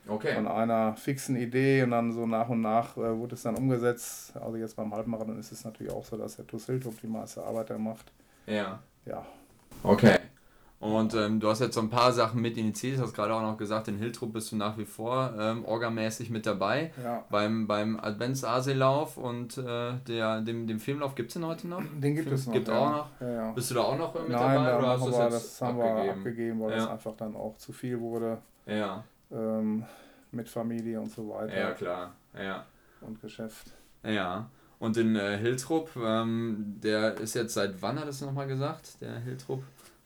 Okay. 0.08 0.34
Von 0.34 0.48
einer 0.48 0.96
fixen 0.96 1.36
Idee 1.36 1.82
und 1.82 1.92
dann 1.92 2.12
so 2.12 2.26
nach 2.26 2.48
und 2.48 2.60
nach 2.60 2.96
äh, 2.96 3.16
wurde 3.16 3.34
es 3.34 3.42
dann 3.42 3.56
umgesetzt. 3.56 4.36
Also 4.36 4.56
jetzt 4.56 4.76
beim 4.76 4.92
Halbmarathon 4.92 5.38
ist 5.38 5.52
es 5.52 5.64
natürlich 5.64 5.92
auch 5.92 6.04
so, 6.04 6.16
dass 6.16 6.36
der 6.36 6.46
TuS 6.46 6.66
Hiltrup 6.66 7.00
die 7.00 7.06
meiste 7.06 7.42
Arbeit 7.42 7.70
da 7.70 7.78
macht. 7.78 8.12
Ja. 8.46 8.80
Ja. 9.06 9.24
Okay. 9.82 10.18
Und 10.80 11.14
ähm, 11.14 11.38
du 11.38 11.48
hast 11.48 11.60
jetzt 11.60 11.74
so 11.74 11.80
ein 11.80 11.90
paar 11.90 12.10
Sachen 12.10 12.40
mit 12.42 12.56
initiiert, 12.56 13.00
hast 13.00 13.14
gerade 13.14 13.32
auch 13.32 13.40
noch 13.40 13.56
gesagt, 13.56 13.86
in 13.86 13.98
Hiltrup 13.98 14.32
bist 14.32 14.50
du 14.50 14.56
nach 14.56 14.76
wie 14.76 14.84
vor 14.84 15.32
ähm, 15.38 15.64
orgamäßig 15.64 16.28
mit 16.28 16.44
dabei. 16.44 16.90
Ja. 17.00 17.24
Beim, 17.30 17.68
beim 17.68 18.00
Advents-Aselauf 18.00 19.16
und 19.16 19.58
äh, 19.58 19.92
der, 20.08 20.40
dem, 20.40 20.66
dem 20.66 20.80
Filmlauf 20.80 21.14
gibt 21.14 21.28
es 21.28 21.34
den 21.34 21.46
heute 21.46 21.68
noch? 21.68 21.80
Den 22.00 22.16
gibt 22.16 22.26
Film, 22.26 22.34
es 22.34 22.46
noch. 22.46 22.52
Gibt 22.52 22.66
ja. 22.66 22.78
auch 22.78 22.90
noch? 22.90 23.08
Ja. 23.20 23.52
Bist 23.52 23.70
du 23.70 23.76
da 23.76 23.82
auch 23.82 23.96
noch 23.96 24.12
mit 24.14 24.30
Nein, 24.30 24.64
dabei? 24.64 24.78
Oder 24.78 24.88
hast 24.88 25.06
das, 25.06 25.32
das 25.32 25.62
haben 25.62 25.80
abgegeben? 25.80 26.04
wir 26.04 26.12
abgegeben, 26.14 26.60
weil 26.60 26.72
es 26.72 26.86
einfach 26.88 27.14
dann 27.16 27.36
auch 27.36 27.56
zu 27.58 27.72
viel 27.72 28.00
wurde. 28.00 28.38
Ja 28.66 29.04
ähm, 29.32 29.84
mit 30.30 30.48
Familie 30.48 31.00
und 31.00 31.10
so 31.10 31.28
weiter. 31.28 31.58
Ja, 31.58 31.70
klar. 31.72 32.14
Ja. 32.36 32.66
Und 33.00 33.20
Geschäft. 33.20 33.72
Ja. 34.04 34.48
Und 34.78 34.96
in 34.96 35.14
äh, 35.16 35.38
Hiltrup, 35.38 35.90
ähm, 35.96 36.76
der 36.82 37.16
ist 37.18 37.34
jetzt 37.34 37.54
seit 37.54 37.80
wann 37.82 38.00
hat 38.00 38.08
es 38.08 38.20
nochmal 38.20 38.48
gesagt, 38.48 39.00
der 39.00 39.20
Hiltrup? 39.20 39.62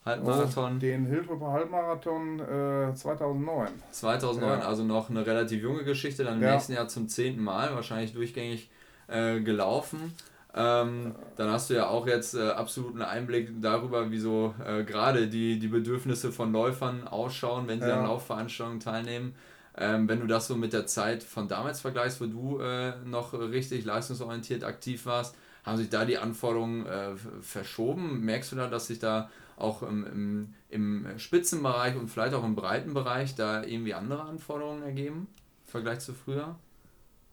Halbmarathon. 0.07 0.77
Oh, 0.77 0.79
den 0.79 1.07
Hiltrupper 1.07 1.51
Halbmarathon 1.51 2.39
äh, 2.39 2.95
2009. 2.95 3.69
2009, 3.91 4.61
ja. 4.61 4.65
also 4.65 4.85
noch 4.85 5.11
eine 5.11 5.27
relativ 5.27 5.63
junge 5.63 5.83
Geschichte, 5.83 6.23
dann 6.23 6.37
im 6.37 6.43
ja. 6.43 6.53
nächsten 6.53 6.75
Jahr 6.75 6.87
zum 6.87 7.09
zehnten 7.09 7.43
Mal, 7.43 7.75
wahrscheinlich 7.75 8.13
durchgängig 8.13 8.71
äh, 9.09 9.41
gelaufen. 9.41 10.15
Ähm, 10.59 11.15
dann 11.37 11.51
hast 11.51 11.69
du 11.69 11.75
ja 11.75 11.89
auch 11.89 12.07
jetzt 12.07 12.35
äh, 12.35 12.49
absoluten 12.49 13.03
Einblick 13.03 13.61
darüber, 13.61 14.11
wie 14.11 14.19
so 14.19 14.55
äh, 14.65 14.85
gerade 14.85 15.29
die, 15.29 15.59
die 15.59 15.69
Bedürfnisse 15.69 16.33
von 16.33 16.51
Läufern 16.51 17.07
ausschauen, 17.07 17.69
wenn 17.69 17.81
sie 17.81 17.89
ja. 17.89 17.99
an 17.99 18.07
Laufveranstaltungen 18.07 18.81
teilnehmen. 18.81 19.35
Ähm, 19.77 20.09
wenn 20.09 20.21
du 20.21 20.27
das 20.27 20.49
so 20.49 20.57
mit 20.57 20.73
der 20.73 20.87
Zeit 20.87 21.23
von 21.23 21.47
damals 21.47 21.83
vergleichst, 21.83 22.23
wo 22.23 22.27
du 22.27 22.61
äh, 22.61 22.95
noch 23.05 23.35
richtig 23.35 23.85
leistungsorientiert 23.85 24.65
aktiv 24.65 25.05
warst, 25.05 25.37
haben 25.65 25.77
sich 25.77 25.91
da 25.91 26.07
die 26.07 26.17
Anforderungen 26.17 26.87
äh, 26.87 27.11
verschoben? 27.43 28.21
Merkst 28.21 28.53
du 28.53 28.57
da, 28.57 28.69
dass 28.69 28.87
sich 28.87 28.99
da 28.99 29.29
auch 29.57 29.83
im, 29.83 30.55
im, 30.71 31.07
im 31.07 31.19
Spitzenbereich 31.19 31.97
und 31.97 32.09
vielleicht 32.09 32.35
auch 32.35 32.45
im 32.45 32.55
Breitenbereich 32.55 33.35
da 33.35 33.63
irgendwie 33.63 33.93
andere 33.93 34.23
Anforderungen 34.23 34.83
ergeben 34.83 35.27
im 35.67 35.71
Vergleich 35.71 35.99
zu 35.99 36.15
früher? 36.15 36.57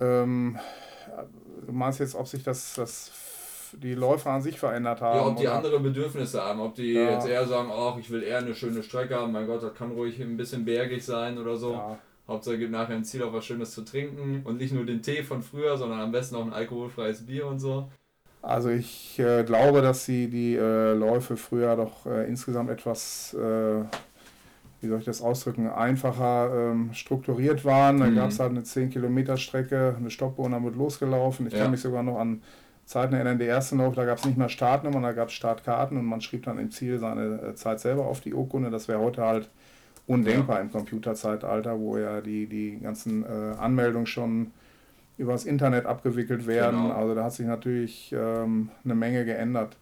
Ähm, 0.03 0.57
du 1.65 1.71
meinst 1.71 1.99
jetzt, 1.99 2.15
ob 2.15 2.27
sich 2.27 2.43
das, 2.43 2.75
das 2.75 3.11
die 3.81 3.95
Läufer 3.95 4.31
an 4.31 4.41
sich 4.41 4.59
verändert 4.59 5.01
haben? 5.01 5.17
Ja, 5.17 5.25
ob 5.25 5.37
die 5.37 5.43
oder? 5.43 5.55
andere 5.55 5.79
Bedürfnisse 5.79 6.41
haben, 6.41 6.59
ob 6.59 6.75
die 6.75 6.93
ja. 6.93 7.11
jetzt 7.11 7.27
eher 7.27 7.45
sagen, 7.45 7.69
ach, 7.71 7.97
ich 7.97 8.09
will 8.09 8.23
eher 8.23 8.39
eine 8.39 8.53
schöne 8.53 8.83
Strecke 8.83 9.15
haben, 9.15 9.31
mein 9.31 9.47
Gott, 9.47 9.63
das 9.63 9.73
kann 9.73 9.91
ruhig 9.91 10.19
ein 10.19 10.37
bisschen 10.37 10.65
bergig 10.65 11.03
sein 11.03 11.37
oder 11.37 11.55
so. 11.55 11.73
Ja. 11.73 11.97
Hauptsache 12.27 12.57
gibt 12.57 12.71
nachher 12.71 12.95
ein 12.95 13.03
Ziel 13.03 13.23
auf 13.23 13.33
was 13.33 13.45
Schönes 13.45 13.71
zu 13.71 13.83
trinken 13.83 14.41
und 14.45 14.57
nicht 14.57 14.73
nur 14.73 14.85
den 14.85 15.01
Tee 15.01 15.23
von 15.23 15.41
früher, 15.41 15.77
sondern 15.77 15.99
am 15.99 16.11
besten 16.11 16.35
auch 16.35 16.45
ein 16.45 16.53
alkoholfreies 16.53 17.25
Bier 17.25 17.47
und 17.47 17.59
so. 17.59 17.89
Also 18.41 18.69
ich 18.69 19.19
äh, 19.19 19.43
glaube, 19.43 19.81
dass 19.81 20.05
sie 20.05 20.29
die 20.29 20.55
äh, 20.55 20.93
Läufe 20.93 21.37
früher 21.37 21.75
doch 21.75 22.05
äh, 22.05 22.27
insgesamt 22.27 22.69
etwas 22.69 23.33
äh, 23.33 23.83
wie 24.83 24.87
soll 24.89 24.99
ich 24.99 25.05
das 25.05 25.21
ausdrücken, 25.21 25.69
einfacher 25.69 26.51
ähm, 26.53 26.93
strukturiert 26.93 27.65
waren. 27.65 27.99
Da 27.99 28.05
mhm. 28.05 28.15
gab 28.15 28.29
es 28.29 28.39
halt 28.39 28.51
eine 28.51 28.63
10 28.63 28.89
Kilometer 28.89 29.37
Strecke, 29.37 29.95
eine 29.97 30.11
Stoppuhr 30.11 30.45
und 30.45 30.51
dann 30.51 30.63
wird 30.63 30.75
losgelaufen. 30.75 31.47
Ich 31.47 31.53
ja. 31.53 31.63
kann 31.63 31.71
mich 31.71 31.81
sogar 31.81 32.03
noch 32.03 32.19
an 32.19 32.41
Zeiten 32.85 33.13
erinnern, 33.13 33.37
der 33.37 33.47
erste 33.47 33.75
Lauf, 33.75 33.95
da 33.95 34.03
gab 34.03 34.17
es 34.17 34.25
nicht 34.25 34.37
mehr 34.37 34.49
Startnummern, 34.49 35.03
da 35.03 35.13
gab 35.13 35.29
es 35.29 35.33
Startkarten 35.33 35.97
und 35.97 36.05
man 36.05 36.21
schrieb 36.21 36.43
dann 36.43 36.59
im 36.59 36.69
Ziel 36.69 36.99
seine 36.99 37.41
äh, 37.41 37.55
Zeit 37.55 37.79
selber 37.79 38.05
auf 38.05 38.19
die 38.19 38.33
Urkunde. 38.33 38.69
Das 38.69 38.87
wäre 38.87 38.99
heute 38.99 39.23
halt 39.23 39.49
undenkbar 40.05 40.57
ja. 40.57 40.63
im 40.63 40.71
Computerzeitalter, 40.71 41.79
wo 41.79 41.97
ja 41.97 42.19
die, 42.19 42.45
die 42.47 42.79
ganzen 42.81 43.23
äh, 43.23 43.55
Anmeldungen 43.57 44.05
schon 44.05 44.51
übers 45.17 45.45
Internet 45.45 45.85
abgewickelt 45.85 46.45
werden. 46.45 46.83
Genau. 46.83 46.95
Also 46.95 47.15
da 47.15 47.23
hat 47.23 47.33
sich 47.33 47.45
natürlich 47.45 48.13
ähm, 48.17 48.69
eine 48.83 48.95
Menge 48.95 49.23
geändert. 49.23 49.77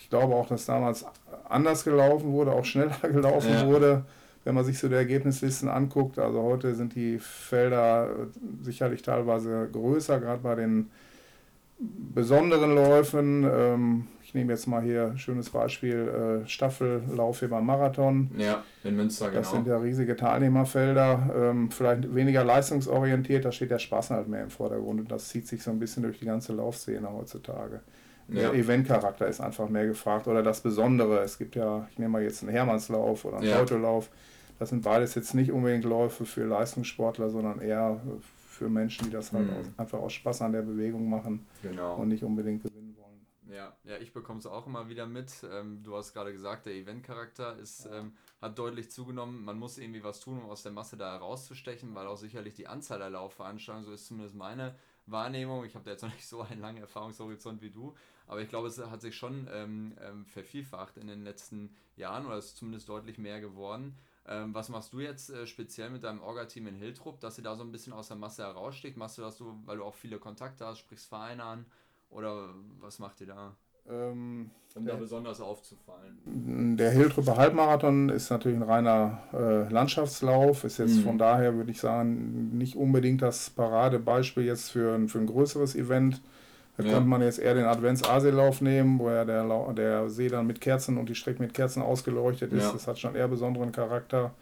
Ich 0.00 0.10
glaube 0.10 0.34
auch, 0.34 0.48
dass 0.48 0.66
damals 0.66 1.04
anders 1.48 1.84
gelaufen 1.84 2.32
wurde, 2.32 2.52
auch 2.52 2.64
schneller 2.64 2.96
gelaufen 3.02 3.52
ja. 3.52 3.66
wurde 3.66 4.04
wenn 4.44 4.54
man 4.54 4.64
sich 4.64 4.78
so 4.78 4.88
die 4.88 4.94
Ergebnislisten 4.94 5.68
anguckt, 5.68 6.18
also 6.18 6.42
heute 6.42 6.74
sind 6.74 6.94
die 6.94 7.18
Felder 7.18 8.28
sicherlich 8.62 9.02
teilweise 9.02 9.68
größer, 9.72 10.20
gerade 10.20 10.42
bei 10.42 10.54
den 10.54 10.90
besonderen 11.78 12.74
Läufen. 12.74 13.44
Ähm, 13.44 14.06
ich 14.22 14.34
nehme 14.34 14.52
jetzt 14.52 14.66
mal 14.66 14.82
hier 14.82 15.06
ein 15.12 15.18
schönes 15.18 15.50
Beispiel, 15.50 16.42
äh, 16.44 16.48
Staffellauf 16.48 17.40
hier 17.40 17.50
beim 17.50 17.66
Marathon. 17.66 18.30
Ja, 18.36 18.62
in 18.82 18.96
Münster, 18.96 19.26
genau. 19.26 19.40
Das 19.40 19.50
sind 19.50 19.66
ja 19.66 19.78
riesige 19.78 20.16
Teilnehmerfelder, 20.16 21.30
ähm, 21.36 21.70
vielleicht 21.70 22.14
weniger 22.14 22.44
leistungsorientiert, 22.44 23.44
da 23.44 23.52
steht 23.52 23.70
der 23.70 23.78
Spaß 23.78 24.10
halt 24.10 24.28
mehr 24.28 24.42
im 24.42 24.50
Vordergrund 24.50 25.00
und 25.00 25.10
das 25.10 25.28
zieht 25.28 25.46
sich 25.46 25.62
so 25.62 25.70
ein 25.70 25.78
bisschen 25.78 26.02
durch 26.02 26.18
die 26.18 26.26
ganze 26.26 26.52
Laufszene 26.52 27.10
heutzutage. 27.12 27.80
Ja. 28.28 28.50
Der 28.50 28.54
Eventcharakter 28.54 29.26
ist 29.26 29.40
einfach 29.40 29.68
mehr 29.68 29.86
gefragt 29.86 30.26
oder 30.28 30.42
das 30.42 30.60
Besondere. 30.62 31.20
Es 31.20 31.38
gibt 31.38 31.56
ja, 31.56 31.86
ich 31.90 31.98
nehme 31.98 32.12
mal 32.12 32.22
jetzt 32.22 32.42
einen 32.42 32.52
Hermannslauf 32.52 33.24
oder 33.24 33.38
einen 33.38 33.48
ja. 33.48 33.60
Autolauf. 33.60 34.08
Das 34.58 34.70
sind 34.70 34.82
beides 34.82 35.14
jetzt 35.14 35.34
nicht 35.34 35.50
unbedingt 35.50 35.84
Läufe 35.84 36.24
für 36.24 36.44
Leistungssportler, 36.44 37.30
sondern 37.30 37.60
eher 37.60 38.00
für 38.54 38.68
Menschen, 38.68 39.06
die 39.06 39.10
das 39.10 39.32
halt 39.32 39.50
mhm. 39.50 39.56
aus, 39.56 39.66
einfach 39.76 39.98
aus 39.98 40.12
Spaß 40.12 40.42
an 40.42 40.52
der 40.52 40.62
Bewegung 40.62 41.08
machen 41.08 41.46
genau. 41.62 41.96
und 41.96 42.08
nicht 42.08 42.22
unbedingt 42.22 42.62
gewinnen 42.62 42.96
wollen. 42.96 43.26
Ja, 43.54 43.76
ja 43.84 43.98
ich 43.98 44.12
bekomme 44.12 44.38
es 44.38 44.46
auch 44.46 44.66
immer 44.66 44.88
wieder 44.88 45.06
mit. 45.06 45.32
Ähm, 45.52 45.82
du 45.82 45.96
hast 45.96 46.12
gerade 46.12 46.32
gesagt, 46.32 46.66
der 46.66 46.74
Eventcharakter 46.74 47.58
ist, 47.58 47.86
ja. 47.86 47.98
ähm, 47.98 48.12
hat 48.40 48.58
deutlich 48.58 48.90
zugenommen. 48.90 49.44
Man 49.44 49.58
muss 49.58 49.78
irgendwie 49.78 50.04
was 50.04 50.20
tun, 50.20 50.38
um 50.38 50.48
aus 50.48 50.62
der 50.62 50.72
Masse 50.72 50.96
da 50.96 51.12
herauszustechen, 51.12 51.94
weil 51.94 52.06
auch 52.06 52.16
sicherlich 52.16 52.54
die 52.54 52.68
Anzahl 52.68 53.00
der 53.00 53.10
Laufveranstaltungen, 53.10 53.86
so 53.86 53.92
ist 53.92 54.06
zumindest 54.06 54.36
meine 54.36 54.76
Wahrnehmung. 55.06 55.64
Ich 55.64 55.74
habe 55.74 55.84
da 55.84 55.90
jetzt 55.90 56.02
noch 56.02 56.14
nicht 56.14 56.26
so 56.26 56.42
einen 56.42 56.60
langen 56.60 56.78
Erfahrungshorizont 56.78 57.60
wie 57.60 57.70
du, 57.70 57.94
aber 58.26 58.40
ich 58.40 58.48
glaube, 58.48 58.68
es 58.68 58.78
hat 58.78 59.00
sich 59.00 59.16
schon 59.16 59.48
ähm, 59.52 59.94
ähm 60.00 60.24
vervielfacht 60.26 60.96
in 60.96 61.08
den 61.08 61.24
letzten 61.24 61.74
Jahren 61.96 62.24
oder 62.26 62.36
es 62.36 62.46
ist 62.46 62.56
zumindest 62.58 62.88
deutlich 62.88 63.18
mehr 63.18 63.40
geworden. 63.40 63.96
Ähm, 64.26 64.54
was 64.54 64.70
machst 64.70 64.92
du 64.92 65.00
jetzt 65.00 65.30
äh, 65.30 65.46
speziell 65.46 65.90
mit 65.90 66.02
deinem 66.02 66.22
Orga-Team 66.22 66.66
in 66.66 66.74
Hiltrup, 66.74 67.20
dass 67.20 67.36
ihr 67.36 67.44
da 67.44 67.56
so 67.56 67.62
ein 67.62 67.72
bisschen 67.72 67.92
aus 67.92 68.08
der 68.08 68.16
Masse 68.16 68.42
heraussticht? 68.42 68.96
Machst 68.96 69.18
du 69.18 69.22
das 69.22 69.36
so, 69.36 69.54
weil 69.66 69.76
du 69.76 69.84
auch 69.84 69.94
viele 69.94 70.18
Kontakte 70.18 70.64
hast, 70.66 70.78
sprichst 70.78 71.08
Vereine 71.08 71.44
an 71.44 71.66
oder 72.08 72.48
was 72.80 72.98
macht 72.98 73.20
ihr 73.20 73.26
da? 73.26 73.56
Ähm, 73.86 74.50
um 74.74 74.86
da 74.86 74.96
besonders 74.96 75.42
aufzufallen. 75.42 76.76
Der 76.76 76.90
Hiltrupper 76.90 77.36
Halbmarathon 77.36 78.08
ist 78.08 78.30
natürlich 78.30 78.56
ein 78.56 78.62
reiner 78.62 79.22
äh, 79.34 79.68
Landschaftslauf, 79.70 80.64
ist 80.64 80.78
jetzt 80.78 80.96
mhm. 80.96 81.02
von 81.02 81.18
daher, 81.18 81.54
würde 81.54 81.70
ich 81.70 81.80
sagen, 81.80 82.56
nicht 82.56 82.76
unbedingt 82.76 83.20
das 83.20 83.50
Paradebeispiel 83.50 84.44
jetzt 84.44 84.70
für 84.70 85.06
für 85.06 85.18
ein 85.18 85.26
größeres 85.26 85.76
Event. 85.76 86.22
Da 86.76 86.82
ja. 86.82 86.92
könnte 86.92 87.08
man 87.08 87.22
jetzt 87.22 87.38
eher 87.38 87.54
den 87.54 87.66
Advents-Aseelauf 87.66 88.60
nehmen, 88.60 88.98
wo 88.98 89.08
ja 89.08 89.24
der, 89.24 89.44
der 89.74 90.10
See 90.10 90.28
dann 90.28 90.46
mit 90.46 90.60
Kerzen 90.60 90.98
und 90.98 91.08
die 91.08 91.14
Strecke 91.14 91.40
mit 91.40 91.54
Kerzen 91.54 91.82
ausgeleuchtet 91.82 92.52
ist. 92.52 92.64
Ja. 92.64 92.72
Das 92.72 92.88
hat 92.88 92.98
schon 92.98 93.14
eher 93.14 93.28
besonderen 93.28 93.70
Charakter. 93.70 94.34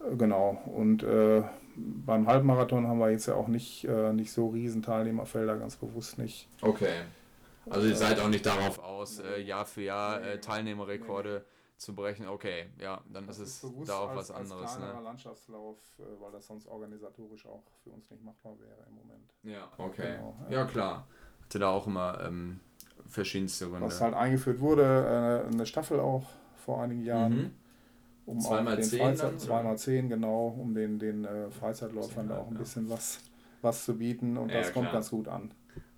Äh, 0.00 0.14
genau. 0.16 0.62
Und 0.66 1.02
äh, 1.02 1.42
beim 1.76 2.28
Halbmarathon 2.28 2.86
haben 2.86 2.98
wir 2.98 3.10
jetzt 3.10 3.26
ja 3.26 3.34
auch 3.34 3.48
nicht, 3.48 3.84
äh, 3.84 4.12
nicht 4.12 4.32
so 4.32 4.48
riesen 4.48 4.82
Teilnehmerfelder, 4.82 5.56
ganz 5.56 5.76
bewusst 5.76 6.18
nicht. 6.18 6.48
Okay. 6.62 7.02
Also 7.68 7.88
ihr 7.88 7.96
seid 7.96 8.20
auch 8.20 8.28
nicht 8.28 8.46
darauf 8.46 8.78
aus, 8.78 9.18
äh, 9.18 9.40
Jahr 9.40 9.66
für 9.66 9.82
Jahr 9.82 10.22
äh, 10.22 10.40
Teilnehmerrekorde 10.40 11.44
zu 11.76 11.94
brechen. 11.94 12.28
Okay, 12.28 12.66
ja, 12.78 13.00
dann 13.12 13.26
das 13.26 13.38
ist 13.38 13.62
es 13.62 13.86
da 13.86 13.98
auch 13.98 14.10
als, 14.10 14.18
was 14.18 14.30
anderes. 14.30 14.72
Als 14.72 14.78
ne? 14.78 15.00
Landschaftslauf, 15.02 15.78
äh, 15.98 16.02
weil 16.20 16.32
das 16.32 16.46
sonst 16.46 16.66
organisatorisch 16.66 17.46
auch 17.46 17.62
für 17.82 17.90
uns 17.90 18.10
nicht 18.10 18.24
machbar 18.24 18.58
wäre 18.58 18.86
im 18.88 18.94
Moment. 18.94 19.34
Ja, 19.42 19.68
okay. 19.78 20.16
Genau, 20.16 20.36
ja. 20.48 20.58
ja. 20.58 20.64
klar 20.64 21.06
hatte 21.50 21.58
da 21.58 21.68
auch 21.70 21.88
immer 21.88 22.20
ähm, 22.24 22.60
verschiedenste 23.08 23.66
Gründe. 23.66 23.86
Was 23.86 24.00
halt 24.00 24.14
eingeführt 24.14 24.60
wurde, 24.60 25.44
äh, 25.50 25.52
eine 25.52 25.66
Staffel 25.66 25.98
auch 25.98 26.22
vor 26.64 26.80
einigen 26.80 27.02
Jahren. 27.02 27.36
Mhm. 27.36 27.50
Um 28.26 28.38
zweimal 28.38 28.76
den 28.76 28.84
zehn 28.84 29.00
Freizeit, 29.00 29.32
dann, 29.32 29.38
zweimal 29.40 29.78
zehn, 29.78 30.08
genau, 30.08 30.56
um 30.56 30.72
den, 30.72 31.00
den 31.00 31.24
äh, 31.24 31.50
Freizeitläufern 31.50 32.28
da 32.28 32.38
auch 32.38 32.48
ein 32.48 32.54
bisschen 32.54 32.88
was, 32.88 33.18
was 33.60 33.84
zu 33.84 33.98
bieten 33.98 34.36
und 34.36 34.50
ja, 34.50 34.58
das 34.58 34.72
kommt 34.72 34.92
ganz 34.92 35.10
gut 35.10 35.26
an. 35.26 35.50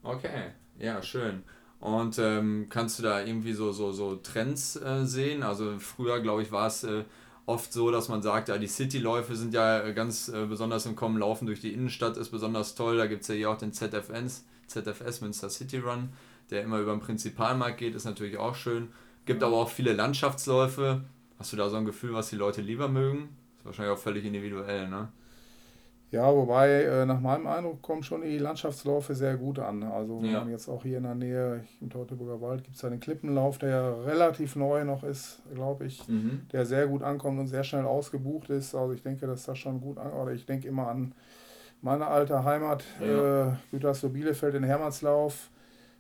Okay, 0.03 0.53
ja, 0.79 1.03
schön. 1.03 1.43
Und 1.81 2.19
ähm, 2.19 2.69
kannst 2.71 2.99
du 2.99 3.03
da 3.03 3.21
irgendwie 3.23 3.53
so, 3.53 3.73
so, 3.73 3.93
so 3.93 4.17
Trends 4.17 4.77
äh, 4.77 5.05
sehen? 5.05 5.43
Also 5.43 5.79
früher, 5.79 6.21
glaube 6.21 6.41
ich, 6.41 6.53
war 6.53 6.69
es 6.69 6.85
äh, 6.85 7.05
oft 7.45 7.71
so, 7.71 7.91
dass 7.91 8.09
man 8.09 8.23
sagt, 8.23 8.49
ja, 8.49 8.57
die 8.57 8.69
Cityläufe 8.69 9.37
sind 9.37 9.53
ja 9.53 9.91
ganz 9.91 10.29
äh, 10.29 10.47
besonders 10.47 10.87
im 10.87 10.97
Kommen, 10.97 11.19
Laufen 11.19 11.45
durch 11.45 11.61
die 11.61 11.75
Innenstadt 11.75 12.17
ist 12.17 12.31
besonders 12.31 12.75
toll. 12.75 12.97
Da 12.97 13.07
gibt 13.07 13.23
es 13.23 13.29
ja 13.29 13.35
hier 13.35 13.51
auch 13.51 13.59
den 13.59 13.75
ZFNs, 13.75 14.47
ZFS 14.73 15.21
Münster 15.21 15.51
City 15.51 15.79
Run, 15.79 16.11
der 16.51 16.63
immer 16.63 16.79
über 16.79 16.93
den 16.93 17.01
Prinzipalmarkt 17.01 17.79
geht, 17.79 17.95
ist 17.95 18.05
natürlich 18.05 18.39
auch 18.39 18.55
schön. 18.55 18.89
Gibt 19.25 19.43
aber 19.43 19.57
auch 19.57 19.69
viele 19.69 19.93
Landschaftsläufe. 19.93 21.03
Hast 21.39 21.53
du 21.53 21.57
da 21.57 21.69
so 21.69 21.77
ein 21.77 21.85
Gefühl, 21.85 22.13
was 22.13 22.31
die 22.31 22.37
Leute 22.37 22.61
lieber 22.61 22.89
mögen? 22.89 23.37
Ist 23.59 23.65
wahrscheinlich 23.65 23.95
auch 23.95 24.01
völlig 24.01 24.25
individuell, 24.25 24.89
ne? 24.89 25.09
Ja, 26.13 26.31
wobei 26.31 26.83
äh, 26.83 27.07
nach 27.07 27.21
meinem 27.21 27.47
Eindruck 27.47 27.81
kommen 27.81 28.03
schon 28.03 28.21
die 28.21 28.37
Landschaftsläufe 28.37 29.15
sehr 29.15 29.39
gut 29.39 29.59
an. 29.59 29.83
Also 29.83 30.21
ja. 30.23 30.41
man 30.41 30.51
jetzt 30.51 30.69
auch 30.69 30.83
hier 30.83 30.99
in 30.99 31.05
der 31.05 31.15
Nähe, 31.15 31.65
im 31.81 31.89
Teutoburger 31.89 32.39
Wald, 32.43 32.65
gibt 32.65 32.77
es 32.77 32.85
einen 32.85 33.01
Klippenlauf, 33.01 33.57
der 33.57 33.71
ja 33.71 33.95
relativ 34.03 34.55
neu 34.55 34.85
noch 34.85 35.05
ist, 35.05 35.41
glaube 35.55 35.87
ich, 35.87 36.07
mhm. 36.09 36.43
der 36.53 36.67
sehr 36.67 36.87
gut 36.87 37.03
ankommt 37.03 37.41
und 37.41 37.47
sehr 37.47 37.65
schnell 37.65 37.87
ausgebucht 37.87 38.51
ist. 38.51 38.75
Also 38.75 38.93
ich 38.93 39.03
denke, 39.03 39.27
dass 39.27 39.45
das 39.45 39.57
schon 39.57 39.81
gut 39.81 39.97
an, 39.97 40.13
oder 40.13 40.33
ich 40.33 40.45
denke 40.45 40.69
immer 40.69 40.89
an 40.89 41.15
meine 41.83 42.07
alte 42.07 42.45
Heimat, 42.45 42.85
ja. 43.01 43.51
äh, 43.51 43.53
Gütersloh 43.71 44.09
Bielefeld 44.09 44.55
in 44.55 44.63
Hermannslauf, 44.63 45.51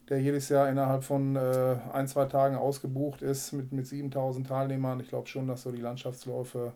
der 0.08 0.20
jedes 0.20 0.48
Jahr 0.48 0.68
innerhalb 0.68 1.04
von 1.04 1.36
äh, 1.36 1.76
ein, 1.92 2.06
zwei 2.08 2.24
Tagen 2.26 2.56
ausgebucht 2.56 3.20
ist 3.20 3.52
mit, 3.52 3.72
mit 3.72 3.86
7000 3.86 4.46
Teilnehmern. 4.46 5.00
Ich 5.00 5.08
glaube 5.08 5.28
schon, 5.28 5.48
dass 5.48 5.62
so 5.62 5.72
die 5.72 5.80
Landschaftsläufe 5.80 6.72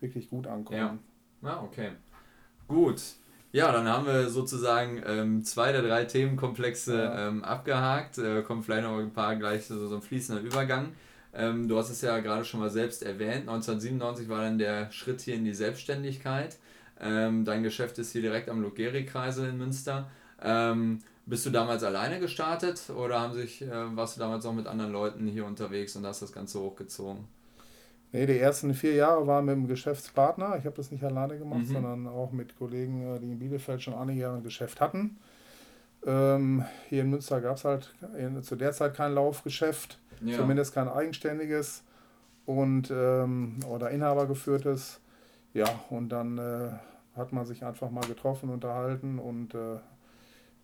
wirklich 0.00 0.28
gut 0.28 0.46
ankommen. 0.46 1.00
Ja, 1.42 1.50
ah, 1.50 1.62
okay. 1.62 1.90
Gut. 2.66 3.00
Ja, 3.50 3.72
dann 3.72 3.88
haben 3.88 4.06
wir 4.06 4.28
sozusagen 4.28 5.02
ähm, 5.06 5.42
zwei 5.42 5.72
der 5.72 5.82
drei 5.82 6.04
Themenkomplexe 6.04 6.98
ja. 6.98 7.28
ähm, 7.28 7.42
abgehakt. 7.44 8.18
Äh, 8.18 8.42
kommt 8.42 8.64
vielleicht 8.64 8.82
noch 8.82 8.98
ein 8.98 9.12
paar 9.12 9.36
gleich 9.36 9.66
so, 9.66 9.86
so 9.86 9.96
ein 9.96 10.02
fließender 10.02 10.42
Übergang. 10.42 10.92
Ähm, 11.32 11.68
du 11.68 11.78
hast 11.78 11.90
es 11.90 12.02
ja 12.02 12.18
gerade 12.18 12.44
schon 12.44 12.60
mal 12.60 12.70
selbst 12.70 13.02
erwähnt. 13.02 13.48
1997 13.48 14.28
war 14.28 14.42
dann 14.42 14.58
der 14.58 14.90
Schritt 14.90 15.20
hier 15.20 15.34
in 15.34 15.44
die 15.44 15.54
Selbstständigkeit. 15.54 16.58
Ähm, 17.00 17.44
dein 17.44 17.62
Geschäft 17.62 17.98
ist 17.98 18.12
hier 18.12 18.22
direkt 18.22 18.48
am 18.48 18.60
Logeri-Kreisel 18.60 19.48
in 19.48 19.58
Münster. 19.58 20.10
Ähm, 20.42 21.00
bist 21.26 21.44
du 21.46 21.50
damals 21.50 21.82
alleine 21.82 22.20
gestartet 22.20 22.90
oder 22.90 23.20
haben 23.20 23.34
sich, 23.34 23.62
äh, 23.62 23.96
warst 23.96 24.16
du 24.16 24.20
damals 24.20 24.46
auch 24.46 24.54
mit 24.54 24.66
anderen 24.66 24.92
Leuten 24.92 25.26
hier 25.26 25.44
unterwegs 25.44 25.94
und 25.94 26.06
hast 26.06 26.22
das 26.22 26.32
Ganze 26.32 26.58
hochgezogen? 26.60 27.24
Nee, 28.12 28.24
die 28.24 28.38
ersten 28.38 28.72
vier 28.72 28.94
Jahre 28.94 29.26
waren 29.26 29.44
mit 29.44 29.54
dem 29.54 29.68
Geschäftspartner. 29.68 30.56
Ich 30.58 30.64
habe 30.64 30.76
das 30.76 30.90
nicht 30.90 31.04
alleine 31.04 31.38
gemacht, 31.38 31.68
mhm. 31.68 31.72
sondern 31.72 32.06
auch 32.06 32.32
mit 32.32 32.56
Kollegen, 32.58 33.16
äh, 33.16 33.20
die 33.20 33.32
in 33.32 33.38
Bielefeld 33.38 33.82
schon 33.82 33.94
einige 33.94 34.20
Jahre 34.20 34.38
ein 34.38 34.42
Geschäft 34.42 34.80
hatten. 34.80 35.18
Ähm, 36.06 36.64
hier 36.88 37.02
in 37.02 37.10
Münster 37.10 37.40
gab 37.40 37.56
es 37.56 37.64
halt 37.64 37.92
zu 38.42 38.56
der 38.56 38.72
Zeit 38.72 38.94
kein 38.94 39.14
Laufgeschäft, 39.14 39.98
ja. 40.22 40.36
zumindest 40.36 40.72
kein 40.72 40.88
eigenständiges 40.88 41.82
und 42.46 42.90
ähm, 42.90 43.56
oder 43.68 43.90
inhabergeführtes. 43.90 45.00
Ja, 45.54 45.66
und 45.90 46.10
dann 46.10 46.38
äh, 46.38 46.70
hat 47.16 47.32
man 47.32 47.46
sich 47.46 47.64
einfach 47.64 47.90
mal 47.90 48.06
getroffen, 48.06 48.50
unterhalten 48.50 49.18
und 49.18 49.54
äh, 49.54 49.78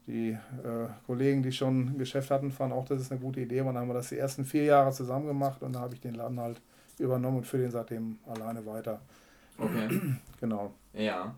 die 0.06 0.30
äh, 0.30 0.88
Kollegen, 1.06 1.42
die 1.42 1.52
schon 1.52 1.86
ein 1.86 1.98
Geschäft 1.98 2.30
hatten, 2.30 2.52
fanden 2.52 2.74
auch, 2.74 2.84
das 2.84 3.00
ist 3.00 3.10
eine 3.10 3.20
gute 3.20 3.40
Idee. 3.40 3.60
Und 3.60 3.68
dann 3.68 3.78
haben 3.78 3.88
wir 3.88 3.94
das 3.94 4.10
die 4.10 4.18
ersten 4.18 4.44
vier 4.44 4.64
Jahre 4.64 4.92
zusammen 4.92 5.26
gemacht 5.26 5.62
und 5.62 5.74
dann 5.74 5.82
habe 5.82 5.94
ich 5.94 6.00
den 6.00 6.14
Laden 6.14 6.38
halt 6.38 6.60
übernommen 6.98 7.38
und 7.38 7.46
für 7.46 7.58
den 7.58 7.70
seitdem 7.70 8.18
alleine 8.26 8.64
weiter. 8.66 9.00
Okay. 9.58 10.00
genau. 10.40 10.74
Ja. 10.92 11.34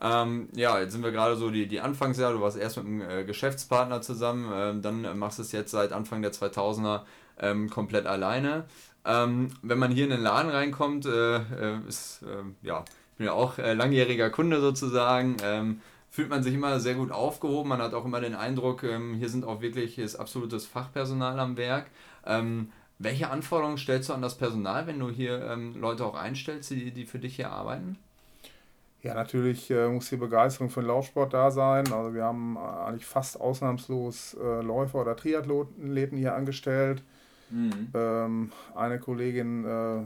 Ähm, 0.00 0.48
ja, 0.54 0.80
jetzt 0.80 0.92
sind 0.92 1.04
wir 1.04 1.12
gerade 1.12 1.36
so 1.36 1.50
die, 1.50 1.68
die 1.68 1.80
Anfangsjahre. 1.80 2.34
Du 2.34 2.40
warst 2.40 2.56
erst 2.56 2.76
mit 2.78 2.86
einem 2.86 3.00
äh, 3.02 3.24
Geschäftspartner 3.24 4.02
zusammen, 4.02 4.50
ähm, 4.52 4.82
dann 4.82 5.16
machst 5.16 5.38
du 5.38 5.42
es 5.42 5.52
jetzt 5.52 5.70
seit 5.70 5.92
Anfang 5.92 6.22
der 6.22 6.32
2000er 6.32 7.02
ähm, 7.42 7.68
komplett 7.68 8.06
alleine. 8.06 8.64
Ähm, 9.04 9.48
wenn 9.62 9.78
man 9.78 9.90
hier 9.90 10.04
in 10.04 10.10
den 10.10 10.22
Laden 10.22 10.50
reinkommt, 10.50 11.06
äh, 11.06 11.36
äh, 11.36 11.78
ist, 11.88 12.22
äh, 12.22 12.66
ja, 12.66 12.84
ich 13.12 13.18
bin 13.18 13.26
ja 13.26 13.32
auch 13.32 13.58
äh, 13.58 13.74
langjähriger 13.74 14.30
Kunde 14.30 14.60
sozusagen, 14.60 15.36
ähm, 15.42 15.80
fühlt 16.08 16.30
man 16.30 16.42
sich 16.42 16.54
immer 16.54 16.78
sehr 16.78 16.94
gut 16.94 17.10
aufgehoben. 17.10 17.70
Man 17.70 17.82
hat 17.82 17.94
auch 17.94 18.04
immer 18.04 18.20
den 18.20 18.34
Eindruck, 18.34 18.84
ähm, 18.84 19.14
hier 19.14 19.28
sind 19.28 19.44
auch 19.44 19.60
wirklich 19.60 19.96
hier 19.96 20.04
ist 20.04 20.16
absolutes 20.16 20.66
Fachpersonal 20.66 21.38
am 21.40 21.56
Werk. 21.56 21.86
Ähm, 22.24 22.70
welche 22.98 23.30
Anforderungen 23.30 23.78
stellst 23.78 24.08
du 24.08 24.12
an 24.12 24.22
das 24.22 24.38
Personal, 24.38 24.86
wenn 24.86 25.00
du 25.00 25.10
hier 25.10 25.44
ähm, 25.50 25.74
Leute 25.80 26.04
auch 26.04 26.14
einstellst, 26.14 26.70
die, 26.70 26.92
die 26.92 27.04
für 27.04 27.18
dich 27.18 27.36
hier 27.36 27.50
arbeiten? 27.50 27.98
Ja, 29.02 29.14
natürlich 29.14 29.68
äh, 29.72 29.88
muss 29.88 30.10
die 30.10 30.16
Begeisterung 30.16 30.70
für 30.70 30.80
den 30.80 30.86
Laufsport 30.86 31.34
da 31.34 31.50
sein. 31.50 31.92
Also 31.92 32.14
wir 32.14 32.22
haben 32.22 32.56
äh, 32.56 32.60
eigentlich 32.60 33.06
fast 33.06 33.40
ausnahmslos 33.40 34.34
äh, 34.34 34.62
Läufer 34.62 35.00
oder 35.00 35.16
Triathleten 35.16 36.16
hier 36.16 36.36
angestellt. 36.36 37.02
Mhm. 37.52 37.90
Ähm, 37.94 38.52
eine 38.74 38.98
Kollegin 38.98 39.64
äh, 39.64 40.04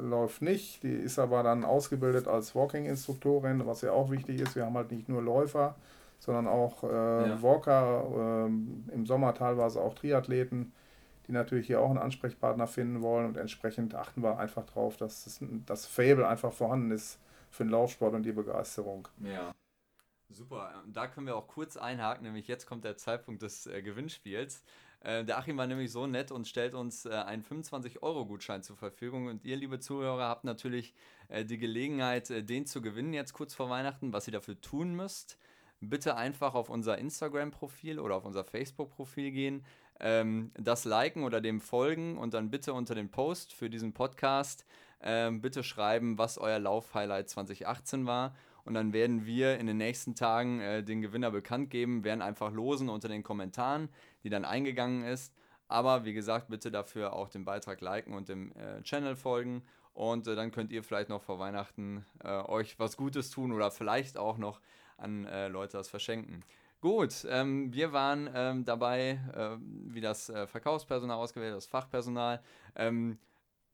läuft 0.00 0.42
nicht, 0.42 0.82
die 0.82 0.92
ist 0.92 1.18
aber 1.18 1.42
dann 1.42 1.64
ausgebildet 1.64 2.28
als 2.28 2.54
Walking-Instruktorin, 2.54 3.66
was 3.66 3.82
ja 3.82 3.92
auch 3.92 4.10
wichtig 4.10 4.40
ist. 4.40 4.54
Wir 4.54 4.66
haben 4.66 4.76
halt 4.76 4.90
nicht 4.92 5.08
nur 5.08 5.22
Läufer, 5.22 5.74
sondern 6.20 6.46
auch 6.46 6.84
äh, 6.84 7.28
ja. 7.28 7.42
Walker, 7.42 8.46
ähm, 8.46 8.84
im 8.92 9.06
Sommer 9.06 9.34
teilweise 9.34 9.80
auch 9.80 9.94
Triathleten, 9.94 10.72
die 11.26 11.32
natürlich 11.32 11.66
hier 11.66 11.80
auch 11.80 11.90
einen 11.90 11.98
Ansprechpartner 11.98 12.66
finden 12.66 13.02
wollen 13.02 13.26
und 13.26 13.36
entsprechend 13.36 13.94
achten 13.94 14.22
wir 14.22 14.38
einfach 14.38 14.64
darauf, 14.64 14.96
dass 14.96 15.24
das, 15.24 15.40
das 15.66 15.86
Fable 15.86 16.26
einfach 16.26 16.52
vorhanden 16.52 16.92
ist 16.92 17.18
für 17.50 17.64
den 17.64 17.70
Laufsport 17.70 18.14
und 18.14 18.22
die 18.22 18.32
Begeisterung. 18.32 19.08
Ja. 19.22 19.52
Super, 20.32 20.72
da 20.86 21.08
können 21.08 21.26
wir 21.26 21.34
auch 21.34 21.48
kurz 21.48 21.76
einhaken, 21.76 22.22
nämlich 22.22 22.46
jetzt 22.46 22.64
kommt 22.66 22.84
der 22.84 22.96
Zeitpunkt 22.96 23.42
des 23.42 23.66
äh, 23.66 23.82
Gewinnspiels. 23.82 24.62
Äh, 25.00 25.24
der 25.24 25.38
Achim 25.38 25.56
war 25.56 25.66
nämlich 25.66 25.90
so 25.90 26.06
nett 26.06 26.30
und 26.30 26.46
stellt 26.46 26.74
uns 26.74 27.06
äh, 27.06 27.10
einen 27.10 27.42
25-Euro-Gutschein 27.42 28.62
zur 28.62 28.76
Verfügung. 28.76 29.26
Und 29.26 29.44
ihr, 29.44 29.56
liebe 29.56 29.80
Zuhörer, 29.80 30.28
habt 30.28 30.44
natürlich 30.44 30.94
äh, 31.28 31.44
die 31.44 31.58
Gelegenheit, 31.58 32.30
äh, 32.30 32.42
den 32.42 32.66
zu 32.66 32.82
gewinnen 32.82 33.12
jetzt 33.14 33.32
kurz 33.32 33.54
vor 33.54 33.70
Weihnachten. 33.70 34.12
Was 34.12 34.26
ihr 34.26 34.32
dafür 34.32 34.60
tun 34.60 34.94
müsst, 34.94 35.38
bitte 35.80 36.16
einfach 36.16 36.54
auf 36.54 36.68
unser 36.68 36.98
Instagram-Profil 36.98 37.98
oder 37.98 38.16
auf 38.16 38.24
unser 38.24 38.44
Facebook-Profil 38.44 39.30
gehen, 39.30 39.64
ähm, 40.00 40.50
das 40.54 40.84
liken 40.84 41.24
oder 41.24 41.40
dem 41.40 41.60
folgen 41.60 42.18
und 42.18 42.34
dann 42.34 42.50
bitte 42.50 42.72
unter 42.74 42.94
den 42.94 43.10
Post 43.10 43.52
für 43.52 43.70
diesen 43.70 43.92
Podcast 43.92 44.64
ähm, 45.02 45.40
bitte 45.40 45.62
schreiben, 45.62 46.18
was 46.18 46.38
euer 46.38 46.58
Lauf-Highlight 46.58 47.28
2018 47.28 48.06
war. 48.06 48.34
Und 48.64 48.74
dann 48.74 48.92
werden 48.92 49.24
wir 49.24 49.58
in 49.58 49.66
den 49.66 49.78
nächsten 49.78 50.14
Tagen 50.14 50.60
äh, 50.60 50.82
den 50.82 51.00
Gewinner 51.00 51.30
bekannt 51.30 51.70
geben, 51.70 52.04
werden 52.04 52.20
einfach 52.20 52.52
losen 52.52 52.88
unter 52.88 53.08
den 53.08 53.22
Kommentaren, 53.22 53.88
die 54.24 54.30
dann 54.30 54.44
eingegangen 54.44 55.04
ist. 55.04 55.34
Aber 55.68 56.04
wie 56.04 56.12
gesagt, 56.12 56.48
bitte 56.48 56.70
dafür 56.70 57.12
auch 57.12 57.28
den 57.28 57.44
Beitrag 57.44 57.80
liken 57.80 58.14
und 58.14 58.28
dem 58.28 58.52
äh, 58.52 58.82
Channel 58.82 59.14
folgen. 59.14 59.62
Und 59.92 60.26
äh, 60.26 60.34
dann 60.34 60.50
könnt 60.50 60.72
ihr 60.72 60.82
vielleicht 60.82 61.08
noch 61.08 61.22
vor 61.22 61.38
Weihnachten 61.38 62.04
äh, 62.24 62.28
euch 62.28 62.78
was 62.78 62.96
Gutes 62.96 63.30
tun 63.30 63.52
oder 63.52 63.70
vielleicht 63.70 64.18
auch 64.18 64.38
noch 64.38 64.60
an 64.96 65.26
äh, 65.26 65.48
Leute 65.48 65.76
das 65.76 65.88
verschenken. 65.88 66.44
Gut, 66.80 67.26
ähm, 67.28 67.72
wir 67.74 67.92
waren 67.92 68.30
ähm, 68.34 68.64
dabei, 68.64 69.20
äh, 69.34 69.56
wie 69.60 70.00
das 70.00 70.30
äh, 70.30 70.46
Verkaufspersonal 70.46 71.18
ausgewählt, 71.18 71.54
das 71.54 71.66
Fachpersonal. 71.66 72.40
Ähm, 72.74 73.18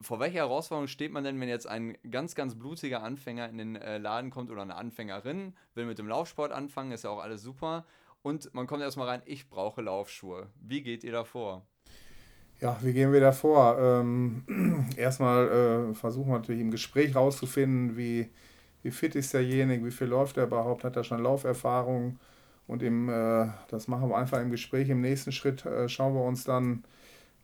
vor 0.00 0.18
welcher 0.20 0.40
Herausforderung 0.40 0.88
steht 0.88 1.12
man 1.12 1.24
denn, 1.24 1.40
wenn 1.40 1.48
jetzt 1.48 1.66
ein 1.66 1.96
ganz, 2.10 2.34
ganz 2.34 2.58
blutiger 2.58 3.02
Anfänger 3.02 3.48
in 3.48 3.58
den 3.58 3.76
äh, 3.76 3.98
Laden 3.98 4.30
kommt 4.30 4.50
oder 4.50 4.62
eine 4.62 4.74
Anfängerin, 4.74 5.54
will 5.74 5.86
mit 5.86 5.98
dem 5.98 6.08
Laufsport 6.08 6.52
anfangen, 6.52 6.92
ist 6.92 7.04
ja 7.04 7.10
auch 7.10 7.22
alles 7.22 7.42
super. 7.42 7.86
Und 8.26 8.52
man 8.54 8.66
kommt 8.66 8.82
erstmal 8.82 9.06
rein, 9.06 9.22
ich 9.24 9.48
brauche 9.48 9.80
Laufschuhe. 9.82 10.48
Wie 10.60 10.82
geht 10.82 11.04
ihr 11.04 11.12
da 11.12 11.22
vor? 11.22 11.64
Ja, 12.60 12.76
wie 12.82 12.92
gehen 12.92 13.12
wir 13.12 13.20
da 13.20 13.30
vor? 13.30 13.78
Ähm, 13.78 14.88
erstmal 14.96 15.46
äh, 15.46 15.94
versuchen 15.94 16.30
wir 16.30 16.38
natürlich 16.38 16.60
im 16.60 16.72
Gespräch 16.72 17.14
rauszufinden, 17.14 17.96
wie, 17.96 18.28
wie 18.82 18.90
fit 18.90 19.14
ist 19.14 19.32
derjenige, 19.32 19.84
wie 19.84 19.92
viel 19.92 20.08
läuft 20.08 20.38
er 20.38 20.46
überhaupt, 20.46 20.82
hat 20.82 20.96
er 20.96 21.04
schon 21.04 21.22
Lauferfahrung. 21.22 22.18
Und 22.66 22.82
im, 22.82 23.08
äh, 23.08 23.46
das 23.68 23.86
machen 23.86 24.08
wir 24.08 24.16
einfach 24.16 24.40
im 24.40 24.50
Gespräch. 24.50 24.88
Im 24.88 25.02
nächsten 25.02 25.30
Schritt 25.30 25.64
äh, 25.64 25.88
schauen 25.88 26.14
wir 26.14 26.24
uns 26.24 26.42
dann 26.42 26.82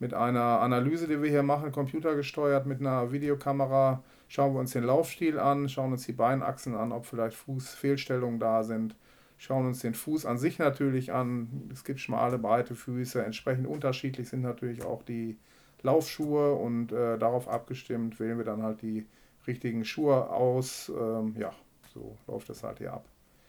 mit 0.01 0.15
einer 0.15 0.63
Analyse, 0.63 1.07
die 1.07 1.23
wir 1.23 1.31
hier 1.31 1.45
machen, 1.45 1.71
computergesteuert 1.71 2.67
mit 2.67 2.81
einer 2.81 3.13
Videokamera, 3.13 4.03
schauen 4.27 4.53
wir 4.53 4.59
uns 4.59 4.73
den 4.73 4.83
Laufstil 4.83 5.39
an, 5.39 5.69
schauen 5.69 5.93
uns 5.93 6.07
die 6.07 6.13
Beinachsen 6.13 6.75
an, 6.75 6.91
ob 6.91 7.07
vielleicht 7.07 7.37
Fußfehlstellungen 7.37 8.41
da 8.41 8.65
sind, 8.65 8.97
schauen 9.43 9.67
uns 9.67 9.81
den 9.81 9.95
Fuß 9.95 10.25
an 10.25 10.39
sich 10.39 10.61
natürlich 10.61 11.13
an. 11.13 11.69
Es 11.73 11.83
gibt 11.83 11.99
schmale, 11.99 12.39
breite 12.39 12.77
Füße, 12.77 13.25
entsprechend 13.25 13.67
unterschiedlich 13.67 14.29
sind 14.29 14.43
natürlich 14.43 14.85
auch 14.85 15.03
die 15.03 15.37
Laufschuhe 15.83 16.55
und 16.55 16.93
äh, 16.93 17.19
darauf 17.19 17.49
abgestimmt 17.49 18.21
wählen 18.21 18.39
wir 18.39 18.45
dann 18.45 18.63
halt 18.63 18.83
die 18.83 19.05
richtigen 19.49 19.85
Schuhe 19.85 20.31
aus. 20.31 20.93
Ähm, 20.97 21.35
ja, 21.37 21.53
so 21.93 22.17
läuft 22.29 22.51
das 22.51 22.63
halt 22.63 22.79
hier 22.79 22.93
ab. 22.93 23.05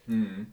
Mhm. 0.08 0.48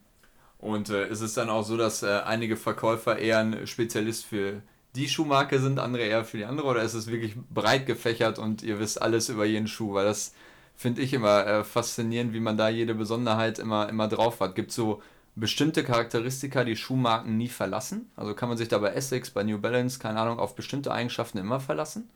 Und 0.59 0.90
äh, 0.90 1.09
ist 1.09 1.22
es 1.22 1.33
dann 1.33 1.48
auch 1.48 1.62
so, 1.62 1.79
dass 1.79 2.03
äh, 2.03 2.20
einige 2.26 2.59
Verkäufer 2.59 3.18
eher 3.18 3.38
ein 3.38 3.66
Spezialist 3.66 4.26
für 4.26 4.61
die 4.94 5.09
Schuhmarke 5.09 5.59
sind, 5.59 5.79
andere 5.79 6.03
eher 6.03 6.24
für 6.24 6.37
die 6.37 6.44
andere 6.44 6.66
oder 6.66 6.83
ist 6.83 6.92
es 6.92 7.07
wirklich 7.07 7.35
breit 7.48 7.87
gefächert 7.87 8.38
und 8.38 8.62
ihr 8.62 8.79
wisst 8.79 9.00
alles 9.00 9.31
über 9.31 9.46
jeden 9.46 9.68
Schuh? 9.68 9.94
Weil 9.94 10.05
das 10.05 10.35
finde 10.76 11.00
ich 11.00 11.14
immer 11.14 11.46
äh, 11.46 11.64
faszinierend, 11.64 12.35
wie 12.35 12.40
man 12.40 12.59
da 12.59 12.68
jede 12.68 12.94
Besonderheit 12.94 13.59
immer, 13.59 13.88
immer 13.88 14.07
drauf 14.07 14.40
hat. 14.40 14.55
Gibt 14.55 14.70
so 14.70 15.00
bestimmte 15.37 15.85
Charakteristika, 15.85 16.64
die 16.64 16.77
Schuhmarken 16.77 17.37
nie 17.37 17.49
verlassen? 17.49 18.11
Also 18.16 18.35
kann 18.35 18.49
man 18.49 18.59
sich 18.59 18.69
da 18.69 18.79
bei 18.79 18.90
Essex, 18.90 19.31
bei 19.31 19.43
New 19.43 19.59
Balance, 19.59 19.99
keine 19.99 20.21
Ahnung, 20.21 20.38
auf 20.38 20.55
bestimmte 20.55 20.93
Eigenschaften 20.93 21.38
immer 21.38 21.61
verlassen? 21.61 22.11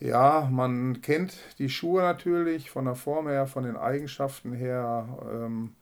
Ja, 0.00 0.48
man 0.50 1.02
kennt 1.02 1.34
die 1.58 1.68
Schuhe 1.68 2.02
natürlich 2.02 2.70
von 2.70 2.84
der 2.84 2.94
Form 2.94 3.28
her, 3.28 3.46
von 3.46 3.64
den 3.64 3.76
Eigenschaften 3.76 4.52
her. 4.52 5.06
Ähm, 5.32 5.74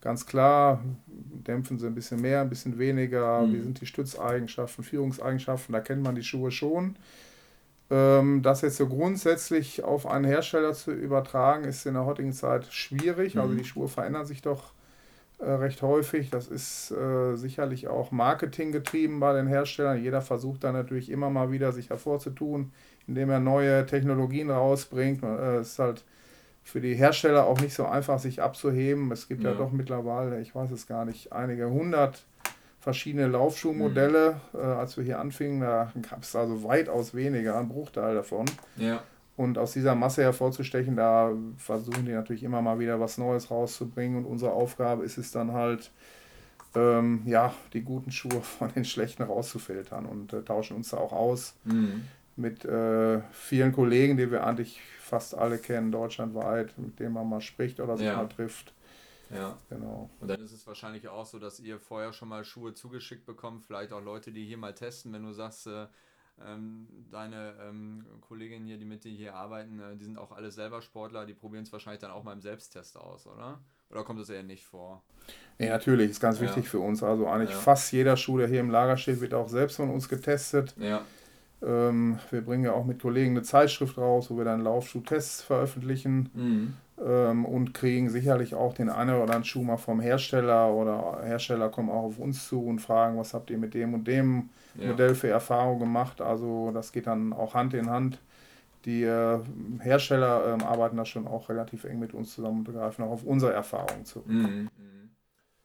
Ganz 0.00 0.26
klar, 0.26 0.80
dämpfen 1.06 1.78
sie 1.78 1.86
ein 1.86 1.94
bisschen 1.94 2.20
mehr, 2.20 2.42
ein 2.42 2.48
bisschen 2.48 2.78
weniger. 2.78 3.42
Mhm. 3.42 3.52
Wie 3.52 3.60
sind 3.62 3.80
die 3.80 3.86
Stützeigenschaften, 3.86 4.84
Führungseigenschaften? 4.84 5.72
Da 5.72 5.80
kennt 5.80 6.02
man 6.02 6.14
die 6.14 6.22
Schuhe 6.22 6.50
schon. 6.52 6.96
Ähm, 7.90 8.42
das 8.42 8.60
jetzt 8.62 8.76
so 8.76 8.86
grundsätzlich 8.88 9.82
auf 9.82 10.06
einen 10.06 10.24
Hersteller 10.24 10.74
zu 10.74 10.92
übertragen, 10.92 11.64
ist 11.64 11.86
in 11.86 11.94
der 11.94 12.04
heutigen 12.04 12.32
Zeit 12.32 12.66
schwierig. 12.72 13.36
Also 13.38 13.48
mhm. 13.48 13.52
Also 13.52 13.56
die 13.56 13.68
Schuhe 13.68 13.88
verändern 13.88 14.26
sich 14.26 14.42
doch 14.42 14.72
äh, 15.38 15.50
recht 15.50 15.82
häufig. 15.82 16.30
Das 16.30 16.48
ist 16.48 16.90
äh, 16.90 17.36
sicherlich 17.36 17.88
auch 17.88 18.10
Marketing 18.10 18.72
getrieben 18.72 19.20
bei 19.20 19.32
den 19.32 19.46
Herstellern. 19.46 20.02
Jeder 20.02 20.22
versucht 20.22 20.64
da 20.64 20.72
natürlich 20.72 21.10
immer 21.10 21.30
mal 21.30 21.50
wieder 21.50 21.72
sich 21.72 21.90
hervorzutun, 21.90 22.72
indem 23.06 23.30
er 23.30 23.40
neue 23.40 23.86
Technologien 23.86 24.50
rausbringt. 24.50 25.22
Äh, 25.22 25.56
es 25.58 25.72
ist 25.72 25.78
halt 25.78 26.04
für 26.64 26.80
die 26.80 26.94
Hersteller 26.94 27.46
auch 27.46 27.60
nicht 27.60 27.74
so 27.74 27.86
einfach, 27.86 28.18
sich 28.18 28.42
abzuheben. 28.42 29.10
Es 29.10 29.28
gibt 29.28 29.42
ja, 29.42 29.52
ja 29.52 29.56
doch 29.56 29.72
mittlerweile, 29.72 30.40
ich 30.40 30.54
weiß 30.54 30.70
es 30.70 30.86
gar 30.86 31.04
nicht, 31.04 31.32
einige 31.32 31.70
hundert 31.70 32.24
verschiedene 32.80 33.26
Laufschuhmodelle. 33.26 34.40
Mhm. 34.52 34.58
Äh, 34.58 34.62
als 34.62 34.96
wir 34.96 35.04
hier 35.04 35.18
anfingen, 35.18 35.60
da 35.60 35.92
gab 36.10 36.22
es 36.22 36.36
also 36.36 36.64
weitaus 36.64 37.14
weniger, 37.14 37.58
ein 37.58 37.68
Bruchteil 37.68 38.14
davon. 38.14 38.46
Ja. 38.76 39.02
Und 39.38 39.56
aus 39.56 39.72
dieser 39.72 39.94
Masse 39.94 40.22
hervorzustechen, 40.22 40.96
da 40.96 41.32
versuchen 41.58 42.04
die 42.04 42.10
natürlich 42.10 42.42
immer 42.42 42.60
mal 42.60 42.80
wieder 42.80 42.98
was 42.98 43.18
Neues 43.18 43.52
rauszubringen. 43.52 44.18
Und 44.18 44.24
unsere 44.24 44.50
Aufgabe 44.50 45.04
ist 45.04 45.16
es 45.16 45.30
dann 45.30 45.52
halt, 45.52 45.92
ähm, 46.74 47.22
ja, 47.24 47.54
die 47.72 47.82
guten 47.82 48.10
Schuhe 48.10 48.40
von 48.42 48.72
den 48.74 48.84
schlechten 48.84 49.22
rauszufiltern 49.22 50.06
und 50.06 50.32
äh, 50.32 50.42
tauschen 50.42 50.76
uns 50.76 50.88
da 50.90 50.96
auch 50.96 51.12
aus 51.12 51.54
mhm. 51.62 52.08
mit 52.34 52.64
äh, 52.64 53.20
vielen 53.30 53.70
Kollegen, 53.70 54.16
die 54.16 54.28
wir 54.28 54.44
eigentlich 54.44 54.80
fast 54.98 55.38
alle 55.38 55.58
kennen, 55.58 55.92
deutschlandweit, 55.92 56.76
mit 56.76 56.98
denen 56.98 57.12
man 57.12 57.28
mal 57.28 57.40
spricht 57.40 57.78
oder 57.78 57.96
sich 57.96 58.06
ja. 58.06 58.16
mal 58.16 58.28
trifft. 58.28 58.74
Ja. 59.30 59.56
Genau. 59.70 60.10
Und 60.18 60.26
dann 60.26 60.40
ist 60.40 60.50
es 60.50 60.66
wahrscheinlich 60.66 61.06
auch 61.06 61.26
so, 61.26 61.38
dass 61.38 61.60
ihr 61.60 61.78
vorher 61.78 62.12
schon 62.12 62.28
mal 62.28 62.44
Schuhe 62.44 62.74
zugeschickt 62.74 63.24
bekommt, 63.24 63.62
vielleicht 63.64 63.92
auch 63.92 64.02
Leute, 64.02 64.32
die 64.32 64.44
hier 64.44 64.58
mal 64.58 64.74
testen, 64.74 65.12
wenn 65.12 65.22
du 65.22 65.32
sagst, 65.32 65.68
äh, 65.68 65.86
ähm, 66.46 66.86
deine 67.10 67.54
ähm, 67.62 68.04
Kolleginnen 68.20 68.66
hier, 68.66 68.78
die 68.78 68.84
mit 68.84 69.04
dir 69.04 69.12
hier 69.12 69.34
arbeiten, 69.34 69.80
äh, 69.80 69.96
die 69.96 70.04
sind 70.04 70.18
auch 70.18 70.32
alle 70.32 70.50
selber 70.50 70.82
Sportler, 70.82 71.26
die 71.26 71.34
probieren 71.34 71.64
es 71.64 71.72
wahrscheinlich 71.72 72.00
dann 72.00 72.10
auch 72.10 72.22
mal 72.22 72.32
im 72.32 72.40
Selbsttest 72.40 72.96
aus, 72.96 73.26
oder? 73.26 73.60
Oder 73.90 74.04
kommt 74.04 74.20
das 74.20 74.28
eher 74.28 74.42
nicht 74.42 74.64
vor? 74.64 75.02
Nee, 75.58 75.68
natürlich, 75.68 76.10
ist 76.10 76.20
ganz 76.20 76.40
wichtig 76.40 76.64
ja. 76.64 76.70
für 76.70 76.80
uns. 76.80 77.02
Also 77.02 77.26
eigentlich 77.26 77.50
ja. 77.50 77.56
fast 77.56 77.90
jeder 77.92 78.16
Schuh, 78.16 78.38
der 78.38 78.48
hier 78.48 78.60
im 78.60 78.70
Lager 78.70 78.96
steht, 78.96 79.20
wird 79.20 79.34
auch 79.34 79.48
selbst 79.48 79.76
von 79.76 79.90
uns 79.90 80.08
getestet. 80.08 80.74
Ja. 80.78 81.02
Ähm, 81.62 82.18
wir 82.30 82.42
bringen 82.42 82.64
ja 82.64 82.72
auch 82.72 82.84
mit 82.84 83.00
Kollegen 83.00 83.32
eine 83.32 83.42
Zeitschrift 83.42 83.98
raus, 83.98 84.30
wo 84.30 84.36
wir 84.36 84.44
dann 84.44 84.62
Laufschuhtests 84.62 85.42
veröffentlichen 85.42 86.30
mhm. 86.34 86.74
ähm, 87.04 87.44
und 87.44 87.74
kriegen 87.74 88.10
sicherlich 88.10 88.54
auch 88.54 88.74
den 88.74 88.90
einen 88.90 89.10
oder 89.10 89.22
anderen 89.22 89.44
Schuh 89.44 89.62
mal 89.62 89.76
vom 89.76 90.00
Hersteller 90.00 90.72
oder 90.72 91.20
Hersteller 91.24 91.68
kommen 91.68 91.90
auch 91.90 92.04
auf 92.04 92.18
uns 92.18 92.46
zu 92.46 92.64
und 92.64 92.78
fragen, 92.78 93.18
was 93.18 93.34
habt 93.34 93.50
ihr 93.50 93.58
mit 93.58 93.74
dem 93.74 93.94
und 93.94 94.06
dem 94.06 94.50
ja. 94.78 94.90
Modell 94.90 95.14
für 95.14 95.28
Erfahrung 95.28 95.78
gemacht. 95.78 96.20
Also 96.20 96.70
das 96.72 96.92
geht 96.92 97.06
dann 97.06 97.32
auch 97.32 97.54
Hand 97.54 97.74
in 97.74 97.90
Hand. 97.90 98.20
Die 98.84 99.02
äh, 99.02 99.40
Hersteller 99.80 100.58
äh, 100.58 100.64
arbeiten 100.64 100.96
da 100.96 101.04
schon 101.04 101.26
auch 101.26 101.48
relativ 101.48 101.84
eng 101.84 101.98
mit 101.98 102.14
uns 102.14 102.34
zusammen 102.34 102.66
und 102.66 102.72
greifen 102.72 103.04
auch 103.04 103.10
auf 103.10 103.24
unsere 103.24 103.52
Erfahrungen 103.52 104.04
zu. 104.04 104.22
Mhm. 104.26 104.70
mhm. 104.76 105.10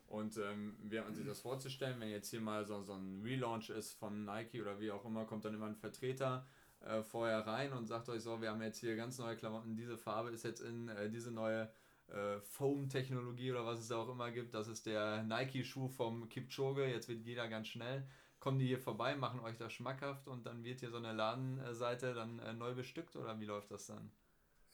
Und 0.08 0.38
ähm, 0.38 0.76
während 0.84 1.08
man 1.08 1.16
sich 1.16 1.26
das 1.26 1.42
vorzustellen, 1.42 2.00
wenn 2.00 2.10
jetzt 2.10 2.30
hier 2.30 2.40
mal 2.40 2.66
so, 2.66 2.84
so 2.84 2.94
ein 2.94 3.24
Relaunch 3.24 3.72
ist 3.72 3.94
von 3.94 4.26
Nike 4.26 4.62
oder 4.62 4.80
wie 4.80 4.92
auch 4.92 5.04
immer, 5.06 5.26
kommt 5.26 5.44
dann 5.44 5.56
immer 5.56 5.66
ein 5.66 5.76
Vertreter 5.76 6.46
äh, 6.82 7.02
vorher 7.02 7.48
rein 7.48 7.74
und 7.74 7.88
sagt 7.88 8.10
euch 8.10 8.22
so, 8.22 8.40
wir 8.40 8.52
haben 8.52 8.62
jetzt 8.62 8.78
hier 8.78 8.96
ganz 8.96 9.18
neue 9.18 9.36
Klamotten, 9.36 9.76
diese 9.76 9.98
Farbe 9.98 10.30
ist 10.30 10.44
jetzt 10.44 10.62
in 10.62 10.88
äh, 10.90 11.10
diese 11.10 11.32
neue 11.32 11.68
äh, 12.08 12.40
Foam-Technologie 12.42 13.52
oder 13.52 13.66
was 13.66 13.80
es 13.80 13.88
da 13.88 13.98
auch 13.98 14.10
immer 14.10 14.30
gibt. 14.30 14.54
Das 14.54 14.68
ist 14.68 14.86
der 14.86 15.24
Nike-Schuh 15.24 15.88
vom 15.88 16.30
Kipchoge, 16.30 16.86
jetzt 16.86 17.10
wird 17.10 17.26
jeder 17.26 17.48
ganz 17.48 17.70
schnell 17.70 18.06
kommen 18.44 18.60
die 18.60 18.68
hier 18.68 18.80
vorbei, 18.80 19.16
machen 19.16 19.40
euch 19.40 19.58
das 19.58 19.72
schmackhaft 19.72 20.28
und 20.28 20.46
dann 20.46 20.66
wird 20.66 20.82
hier 20.82 20.90
so 20.90 20.98
eine 20.98 21.14
Ladenseite 21.14 22.14
dann 22.14 22.40
äh, 22.40 22.52
neu 22.52 22.74
bestückt 22.74 23.16
oder 23.16 23.40
wie 23.40 23.46
läuft 23.46 23.72
das 23.72 23.88
dann? 23.88 24.12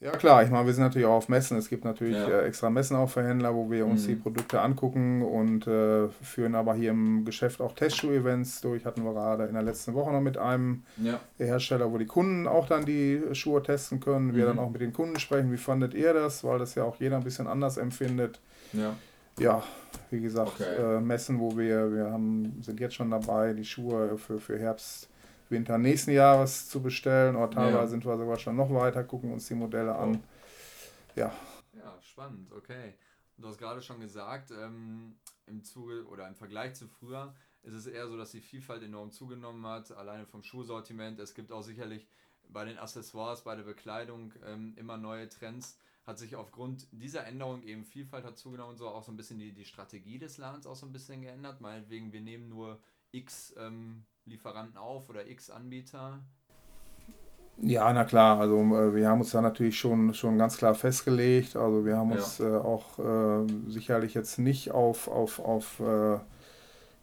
Ja 0.00 0.12
klar, 0.12 0.42
ich 0.42 0.50
meine, 0.50 0.66
wir 0.66 0.72
sind 0.72 0.82
natürlich 0.82 1.06
auch 1.06 1.18
auf 1.18 1.28
Messen. 1.28 1.56
Es 1.56 1.68
gibt 1.68 1.84
natürlich 1.84 2.16
ja. 2.16 2.26
äh, 2.26 2.46
extra 2.46 2.68
Messen 2.68 2.96
auch 2.96 3.08
für 3.08 3.22
Händler, 3.22 3.54
wo 3.54 3.70
wir 3.70 3.86
uns 3.86 4.04
mhm. 4.04 4.08
die 4.08 4.14
Produkte 4.16 4.60
angucken 4.60 5.22
und 5.22 5.68
äh, 5.68 6.08
führen 6.08 6.54
aber 6.54 6.74
hier 6.74 6.90
im 6.90 7.24
Geschäft 7.24 7.60
auch 7.60 7.74
Testschuh-Events 7.74 8.62
durch. 8.62 8.86
Hatten 8.86 9.04
wir 9.04 9.12
gerade 9.12 9.44
in 9.44 9.52
der 9.52 9.62
letzten 9.62 9.94
Woche 9.94 10.10
noch 10.10 10.22
mit 10.22 10.38
einem 10.38 10.84
ja. 10.96 11.20
Hersteller, 11.36 11.92
wo 11.92 11.98
die 11.98 12.06
Kunden 12.06 12.48
auch 12.48 12.66
dann 12.66 12.86
die 12.86 13.22
Schuhe 13.34 13.62
testen 13.62 14.00
können. 14.00 14.28
Mhm. 14.28 14.34
Wir 14.34 14.46
dann 14.46 14.58
auch 14.58 14.70
mit 14.70 14.80
den 14.80 14.94
Kunden 14.94 15.20
sprechen, 15.20 15.52
wie 15.52 15.58
fandet 15.58 15.94
ihr 15.94 16.12
das, 16.14 16.42
weil 16.42 16.58
das 16.58 16.74
ja 16.74 16.82
auch 16.82 16.96
jeder 16.96 17.18
ein 17.18 17.24
bisschen 17.24 17.46
anders 17.46 17.76
empfindet. 17.76 18.40
Ja 18.72 18.96
ja, 19.40 19.62
wie 20.10 20.20
gesagt, 20.20 20.60
okay. 20.60 20.96
äh, 20.96 21.00
Messen, 21.00 21.38
wo 21.38 21.56
wir, 21.56 21.92
wir 21.92 22.10
haben, 22.10 22.62
sind 22.62 22.80
jetzt 22.80 22.94
schon 22.94 23.10
dabei, 23.10 23.52
die 23.52 23.64
Schuhe 23.64 24.16
für, 24.18 24.38
für 24.38 24.58
Herbst, 24.58 25.08
Winter 25.48 25.78
nächsten 25.78 26.12
Jahres 26.12 26.68
zu 26.68 26.80
bestellen. 26.80 27.36
Oder 27.36 27.50
teilweise 27.50 27.78
ja. 27.78 27.88
sind 27.88 28.04
wir 28.04 28.16
sogar 28.16 28.38
schon 28.38 28.56
noch 28.56 28.72
weiter, 28.72 29.04
gucken 29.04 29.32
uns 29.32 29.48
die 29.48 29.54
Modelle 29.54 29.92
oh. 29.92 29.98
an. 29.98 30.22
Ja. 31.16 31.32
Ja, 31.72 31.98
spannend, 32.02 32.52
okay. 32.52 32.94
Du 33.36 33.48
hast 33.48 33.58
gerade 33.58 33.82
schon 33.82 34.00
gesagt, 34.00 34.50
ähm, 34.50 35.16
im 35.46 35.64
Zuge 35.64 36.04
oder 36.06 36.28
im 36.28 36.34
Vergleich 36.34 36.74
zu 36.74 36.86
früher 36.86 37.34
ist 37.62 37.74
es 37.74 37.86
eher 37.86 38.06
so, 38.06 38.16
dass 38.16 38.30
die 38.32 38.40
Vielfalt 38.40 38.82
enorm 38.82 39.10
zugenommen 39.10 39.66
hat, 39.66 39.90
alleine 39.92 40.26
vom 40.26 40.42
Schuhsortiment. 40.42 41.18
Es 41.18 41.34
gibt 41.34 41.52
auch 41.52 41.62
sicherlich 41.62 42.06
bei 42.48 42.64
den 42.64 42.78
Accessoires, 42.78 43.42
bei 43.42 43.56
der 43.56 43.64
Bekleidung 43.64 44.32
ähm, 44.46 44.74
immer 44.76 44.96
neue 44.96 45.28
Trends 45.28 45.78
hat 46.10 46.18
sich 46.18 46.36
aufgrund 46.36 46.86
dieser 46.90 47.26
Änderung 47.26 47.62
eben 47.62 47.84
Vielfalt 47.84 48.24
hat 48.24 48.36
zugenommen 48.36 48.72
und 48.72 48.76
so 48.76 48.88
auch 48.88 49.02
so 49.02 49.12
ein 49.12 49.16
bisschen 49.16 49.38
die, 49.38 49.52
die 49.52 49.64
Strategie 49.64 50.18
des 50.18 50.38
Ladens 50.38 50.66
auch 50.66 50.74
so 50.74 50.84
ein 50.84 50.92
bisschen 50.92 51.22
geändert. 51.22 51.60
Meinetwegen, 51.60 52.12
wir 52.12 52.20
nehmen 52.20 52.48
nur 52.48 52.78
X 53.12 53.54
ähm, 53.58 54.04
Lieferanten 54.26 54.76
auf 54.76 55.08
oder 55.08 55.26
X 55.28 55.50
Anbieter. 55.50 56.20
Ja, 57.62 57.92
na 57.92 58.04
klar, 58.04 58.40
also 58.40 58.58
äh, 58.58 58.94
wir 58.94 59.08
haben 59.08 59.20
uns 59.20 59.30
da 59.30 59.40
natürlich 59.40 59.78
schon, 59.78 60.12
schon 60.14 60.36
ganz 60.36 60.56
klar 60.56 60.74
festgelegt. 60.74 61.56
Also 61.56 61.84
wir 61.84 61.96
haben 61.96 62.10
uns 62.12 62.38
ja. 62.38 62.56
äh, 62.56 62.58
auch 62.58 62.98
äh, 62.98 63.46
sicherlich 63.68 64.14
jetzt 64.14 64.38
nicht 64.38 64.72
auf, 64.72 65.08
auf, 65.08 65.38
auf 65.38 65.78
äh, 65.80 66.18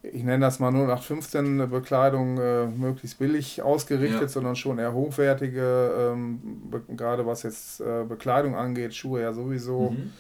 ich 0.04 0.24
nenne 0.24 0.46
das 0.46 0.60
mal 0.60 0.70
0815 0.72 1.70
Bekleidung 1.70 2.38
äh, 2.38 2.68
möglichst 2.68 3.20
billig 3.20 3.62
ausgerichtet, 3.62 4.22
ja. 4.22 4.28
sondern 4.28 4.56
schon 4.56 4.80
eher 4.80 4.94
hochwertige, 4.94 6.14
ähm, 6.14 6.62
gerade 6.96 7.26
was 7.26 7.44
jetzt 7.44 7.82
äh, 7.82 8.04
Bekleidung 8.08 8.56
angeht, 8.56 8.94
Schuhe 8.94 9.22
ja 9.22 9.34
sowieso. 9.34 9.92
Mhm. 9.92 10.14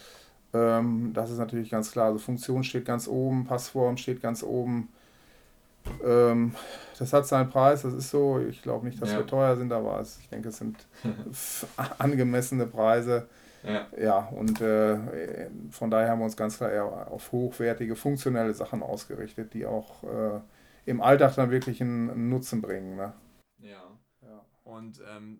Ähm, 0.53 1.11
das 1.13 1.31
ist 1.31 1.37
natürlich 1.37 1.69
ganz 1.69 1.91
klar. 1.91 2.07
Also 2.07 2.19
Funktion 2.19 2.63
steht 2.63 2.85
ganz 2.85 3.07
oben, 3.07 3.45
Passform 3.45 3.97
steht 3.97 4.21
ganz 4.21 4.43
oben. 4.43 4.89
Ähm, 6.03 6.53
das 6.97 7.13
hat 7.13 7.27
seinen 7.27 7.49
Preis, 7.49 7.83
das 7.83 7.93
ist 7.93 8.09
so. 8.09 8.39
Ich 8.39 8.61
glaube 8.61 8.85
nicht, 8.85 9.01
dass 9.01 9.11
ja. 9.11 9.19
wir 9.19 9.27
teuer 9.27 9.55
sind, 9.55 9.71
aber 9.71 9.99
es, 9.99 10.19
ich 10.19 10.29
denke, 10.29 10.49
es 10.49 10.57
sind 10.57 10.75
angemessene 11.97 12.65
Preise. 12.65 13.27
Ja, 13.67 13.87
ja 13.97 14.19
und 14.29 14.61
äh, 14.61 15.49
von 15.71 15.89
daher 15.91 16.09
haben 16.09 16.19
wir 16.19 16.25
uns 16.25 16.37
ganz 16.37 16.57
klar 16.57 16.71
eher 16.71 17.11
auf 17.11 17.31
hochwertige, 17.31 17.95
funktionelle 17.95 18.53
Sachen 18.53 18.83
ausgerichtet, 18.83 19.53
die 19.53 19.65
auch 19.65 20.03
äh, 20.03 20.41
im 20.85 21.01
Alltag 21.01 21.35
dann 21.35 21.51
wirklich 21.51 21.81
einen, 21.81 22.09
einen 22.09 22.29
Nutzen 22.29 22.61
bringen. 22.61 22.95
Ne? 22.95 23.13
Ja. 23.59 23.83
ja. 24.21 24.45
Und 24.63 25.01
ähm, 25.07 25.39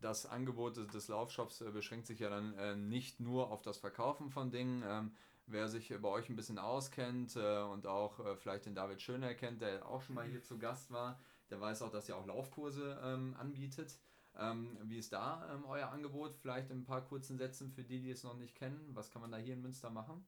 das 0.00 0.26
Angebot 0.26 0.76
des 0.92 1.08
Laufshops 1.08 1.60
äh, 1.60 1.70
beschränkt 1.70 2.06
sich 2.06 2.18
ja 2.18 2.28
dann 2.28 2.54
äh, 2.58 2.76
nicht 2.76 3.20
nur 3.20 3.50
auf 3.50 3.62
das 3.62 3.78
Verkaufen 3.78 4.30
von 4.30 4.50
Dingen. 4.50 4.82
Ähm, 4.86 5.12
wer 5.46 5.68
sich 5.68 5.92
bei 6.00 6.08
euch 6.08 6.28
ein 6.28 6.36
bisschen 6.36 6.58
auskennt 6.58 7.36
äh, 7.36 7.62
und 7.62 7.86
auch 7.86 8.20
äh, 8.20 8.36
vielleicht 8.36 8.66
den 8.66 8.74
David 8.74 9.00
Schöner 9.00 9.34
kennt, 9.34 9.60
der 9.60 9.86
auch 9.86 10.02
schon 10.02 10.14
mal 10.14 10.26
hier 10.26 10.42
zu 10.42 10.58
Gast 10.58 10.90
war, 10.90 11.20
der 11.50 11.60
weiß 11.60 11.82
auch, 11.82 11.90
dass 11.90 12.08
ihr 12.08 12.16
auch 12.16 12.26
Laufkurse 12.26 12.98
ähm, 13.02 13.36
anbietet. 13.38 13.98
Ähm, 14.40 14.76
wie 14.84 14.98
ist 14.98 15.12
da 15.12 15.46
ähm, 15.52 15.64
euer 15.68 15.90
Angebot? 15.90 16.34
Vielleicht 16.40 16.70
in 16.70 16.78
ein 16.78 16.84
paar 16.84 17.02
kurzen 17.02 17.38
Sätzen 17.38 17.70
für 17.70 17.82
die, 17.82 18.00
die 18.00 18.10
es 18.10 18.24
noch 18.24 18.36
nicht 18.36 18.56
kennen. 18.56 18.80
Was 18.94 19.10
kann 19.10 19.22
man 19.22 19.30
da 19.30 19.38
hier 19.38 19.54
in 19.54 19.62
Münster 19.62 19.90
machen? 19.90 20.24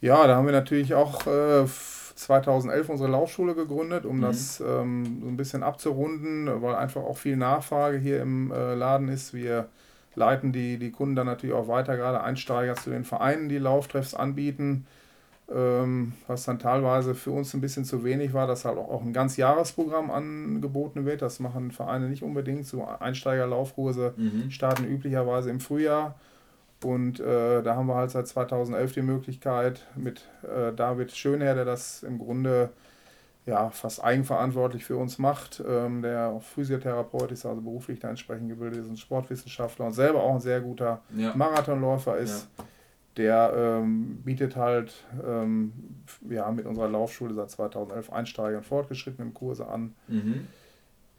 Ja, 0.00 0.26
da 0.26 0.36
haben 0.36 0.46
wir 0.46 0.52
natürlich 0.52 0.94
auch 0.94 1.26
äh, 1.26 1.64
2011 1.66 2.88
unsere 2.88 3.10
Laufschule 3.10 3.54
gegründet, 3.54 4.04
um 4.04 4.18
mhm. 4.18 4.22
das 4.22 4.60
ähm, 4.60 5.20
so 5.22 5.28
ein 5.28 5.36
bisschen 5.36 5.62
abzurunden, 5.62 6.62
weil 6.62 6.74
einfach 6.74 7.02
auch 7.02 7.16
viel 7.16 7.36
Nachfrage 7.36 7.98
hier 7.98 8.20
im 8.20 8.50
äh, 8.50 8.74
Laden 8.74 9.08
ist. 9.08 9.32
Wir 9.32 9.68
leiten 10.14 10.52
die, 10.52 10.78
die 10.78 10.90
Kunden 10.90 11.16
dann 11.16 11.26
natürlich 11.26 11.54
auch 11.54 11.68
weiter, 11.68 11.96
gerade 11.96 12.22
Einsteiger 12.22 12.74
zu 12.74 12.90
den 12.90 13.04
Vereinen, 13.04 13.48
die 13.48 13.58
Lauftreffs 13.58 14.14
anbieten 14.14 14.86
was 16.26 16.44
dann 16.44 16.58
teilweise 16.58 17.14
für 17.14 17.30
uns 17.30 17.52
ein 17.54 17.60
bisschen 17.60 17.84
zu 17.84 18.04
wenig 18.04 18.32
war, 18.32 18.46
dass 18.46 18.64
halt 18.64 18.78
auch 18.78 19.02
ein 19.02 19.12
ganz 19.12 19.36
Jahresprogramm 19.36 20.10
angeboten 20.10 21.04
wird. 21.04 21.22
Das 21.22 21.40
machen 21.40 21.72
Vereine 21.72 22.08
nicht 22.08 22.22
unbedingt. 22.22 22.66
So 22.66 22.84
Einsteigerlaufkurse 22.84 24.14
mhm. 24.16 24.50
starten 24.50 24.84
üblicherweise 24.84 25.50
im 25.50 25.60
Frühjahr. 25.60 26.14
Und 26.82 27.20
äh, 27.20 27.62
da 27.62 27.76
haben 27.76 27.86
wir 27.86 27.94
halt 27.94 28.10
seit 28.10 28.26
2011 28.26 28.92
die 28.92 29.02
Möglichkeit 29.02 29.86
mit 29.94 30.28
äh, 30.42 30.72
David 30.72 31.12
Schönherr, 31.12 31.54
der 31.54 31.64
das 31.64 32.02
im 32.02 32.18
Grunde 32.18 32.70
ja, 33.46 33.70
fast 33.70 34.02
eigenverantwortlich 34.02 34.84
für 34.84 34.96
uns 34.96 35.18
macht, 35.18 35.62
ähm, 35.68 36.02
der 36.02 36.28
auch 36.28 36.42
Physiotherapeut 36.42 37.30
ist, 37.32 37.44
also 37.44 37.60
beruflich 37.60 37.98
da 38.00 38.08
entsprechend 38.08 38.48
gebildet 38.48 38.80
ist, 38.84 38.90
ein 38.90 38.96
Sportwissenschaftler 38.96 39.86
und 39.86 39.92
selber 39.92 40.22
auch 40.22 40.34
ein 40.34 40.40
sehr 40.40 40.60
guter 40.60 41.02
ja. 41.16 41.34
Marathonläufer 41.34 42.16
ist. 42.18 42.48
Ja 42.58 42.64
der 43.16 43.52
ähm, 43.54 44.22
bietet 44.24 44.56
halt 44.56 45.04
ähm, 45.26 45.72
ja, 46.28 46.50
mit 46.50 46.66
unserer 46.66 46.88
Laufschule 46.88 47.34
seit 47.34 47.50
2011 47.50 48.12
Einsteiger 48.12 48.58
und 48.58 48.66
fortgeschrittenen 48.66 49.34
Kurse 49.34 49.66
an. 49.68 49.94
Mhm. 50.08 50.46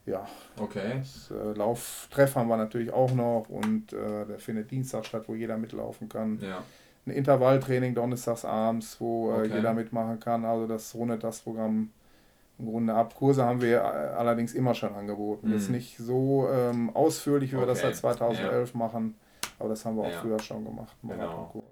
Ja, 0.06 0.27
okay. 0.60 0.99
Das, 0.99 1.32
äh, 1.32 1.58
Lauftreff 1.58 2.36
haben 2.36 2.49
wir 2.49 2.58
natürlich 2.58 2.91
auch 2.91 3.13
noch 3.13 3.45
und 3.47 3.93
äh, 3.93 4.25
der 4.25 4.39
findet 4.39 4.71
Dienstag 4.71 5.06
statt, 5.06 5.23
wo 5.27 5.36
jeder 5.36 5.58
mitlaufen 5.58 6.10
kann. 6.10 6.39
Ja. 6.41 6.63
Ein 7.06 7.12
Intervalltraining 7.12 7.95
donnerstags 7.95 8.43
abends, 8.43 8.99
wo 8.99 9.32
äh, 9.32 9.45
okay. 9.45 9.56
jeder 9.56 9.73
mitmachen 9.73 10.19
kann. 10.19 10.45
Also 10.45 10.67
das 10.67 10.93
rundet 10.95 11.23
das 11.23 11.39
Programm 11.39 11.91
im 12.60 12.65
Grunde 12.65 12.93
ab. 12.93 13.15
Kurse 13.15 13.45
haben 13.45 13.62
wir 13.62 13.77
äh, 13.77 13.82
allerdings 13.82 14.53
immer 14.53 14.73
schon 14.73 14.93
angeboten. 14.93 15.47
Mhm. 15.47 15.53
Jetzt 15.53 15.69
nicht 15.69 15.97
so 15.97 16.49
ähm, 16.51 16.89
ausführlich, 16.93 17.51
wie 17.51 17.56
okay. 17.56 17.63
wir 17.63 17.67
das 17.67 17.82
seit 17.82 17.95
2011 17.95 18.73
ja. 18.73 18.77
machen, 18.77 19.15
aber 19.60 19.69
das 19.69 19.86
haben 19.86 19.95
wir 19.95 20.03
auch 20.03 20.12
ja. 20.12 20.19
früher 20.19 20.39
schon 20.39 20.65
gemacht. 20.65 20.95
Genau. 21.01 21.63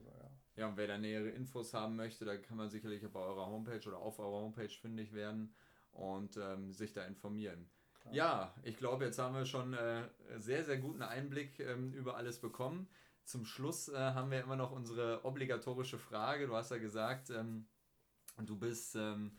Ja, 0.61 0.67
und 0.67 0.77
wer 0.77 0.85
da 0.85 0.99
nähere 0.99 1.29
Infos 1.29 1.73
haben 1.73 1.95
möchte, 1.95 2.23
da 2.23 2.37
kann 2.37 2.55
man 2.55 2.69
sicherlich 2.69 3.01
bei 3.01 3.19
eurer 3.19 3.47
Homepage 3.47 3.81
oder 3.87 3.97
auf 3.97 4.19
eurer 4.19 4.43
Homepage 4.43 4.69
fündig 4.69 5.11
werden 5.11 5.55
und 5.91 6.37
ähm, 6.37 6.71
sich 6.71 6.93
da 6.93 7.03
informieren. 7.05 7.67
Klar. 7.99 8.13
Ja, 8.13 8.55
ich 8.61 8.77
glaube, 8.77 9.05
jetzt 9.05 9.17
haben 9.17 9.33
wir 9.33 9.47
schon 9.47 9.73
äh, 9.73 10.07
sehr, 10.37 10.63
sehr 10.63 10.77
guten 10.77 11.01
Einblick 11.01 11.59
ähm, 11.59 11.93
über 11.93 12.15
alles 12.15 12.39
bekommen. 12.39 12.87
Zum 13.23 13.43
Schluss 13.43 13.89
äh, 13.89 13.97
haben 13.97 14.29
wir 14.29 14.39
immer 14.39 14.55
noch 14.55 14.71
unsere 14.71 15.25
obligatorische 15.25 15.97
Frage. 15.97 16.45
Du 16.45 16.55
hast 16.55 16.69
ja 16.69 16.77
gesagt, 16.77 17.31
ähm, 17.31 17.65
du 18.37 18.55
bist 18.55 18.95
ähm, 18.95 19.31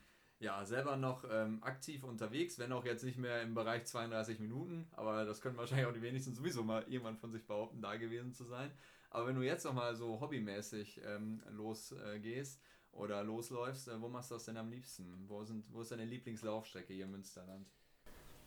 ja 0.43 0.65
selber 0.65 0.97
noch 0.97 1.25
ähm, 1.31 1.63
aktiv 1.63 2.05
unterwegs, 2.05 2.59
wenn 2.59 2.73
auch 2.73 2.85
jetzt 2.85 3.05
nicht 3.05 3.19
mehr 3.19 3.43
im 3.43 3.55
Bereich 3.55 3.85
32 3.85 4.41
Minuten, 4.41 4.87
aber 4.93 5.25
das 5.25 5.41
können 5.41 5.57
wahrscheinlich 5.57 5.87
auch 5.87 5.93
die 5.93 6.03
wenigsten 6.03 6.35
sowieso 6.35 6.63
mal 6.63 6.85
irgendwann 6.89 7.17
von 7.17 7.33
sich 7.33 7.47
behaupten, 7.47 7.81
da 7.81 7.97
gewesen 7.97 8.33
zu 8.33 8.45
sein. 8.45 8.71
Aber 9.11 9.27
wenn 9.27 9.37
du 9.37 9.43
jetzt 9.43 9.65
nochmal 9.65 9.95
so 9.95 10.21
hobbymäßig 10.21 11.01
ähm, 11.07 11.43
losgehst 11.51 12.61
äh, 12.61 12.97
oder 12.97 13.23
losläufst, 13.23 13.89
äh, 13.89 14.01
wo 14.01 14.09
machst 14.09 14.31
du 14.31 14.35
das 14.35 14.45
denn 14.45 14.57
am 14.57 14.71
liebsten? 14.71 15.05
Wo, 15.29 15.45
sind, 15.45 15.65
wo 15.73 15.83
ist 15.83 15.93
deine 15.93 16.07
Lieblingslaufstrecke 16.07 16.93
hier 16.93 17.05
im 17.05 17.13
Münsterland? 17.13 17.67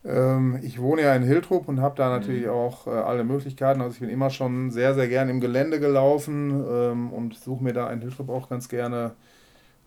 Ähm, 0.04 0.58
ich 0.62 0.80
wohne 0.80 1.02
ja 1.02 1.14
in 1.14 1.22
Hiltrup 1.22 1.68
und 1.68 1.80
habe 1.80 1.96
da 1.96 2.10
natürlich 2.10 2.44
mhm. 2.44 2.50
auch 2.50 2.86
äh, 2.86 2.90
alle 2.90 3.24
Möglichkeiten. 3.24 3.80
Also 3.80 3.94
ich 3.94 4.00
bin 4.00 4.10
immer 4.10 4.30
schon 4.30 4.70
sehr, 4.70 4.94
sehr 4.94 5.08
gern 5.08 5.28
im 5.28 5.40
Gelände 5.40 5.80
gelaufen 5.80 6.50
ähm, 6.68 7.12
und 7.12 7.34
suche 7.34 7.62
mir 7.62 7.72
da 7.72 7.90
in 7.92 8.00
Hiltrup 8.00 8.28
auch 8.28 8.48
ganz 8.48 8.68
gerne 8.68 9.16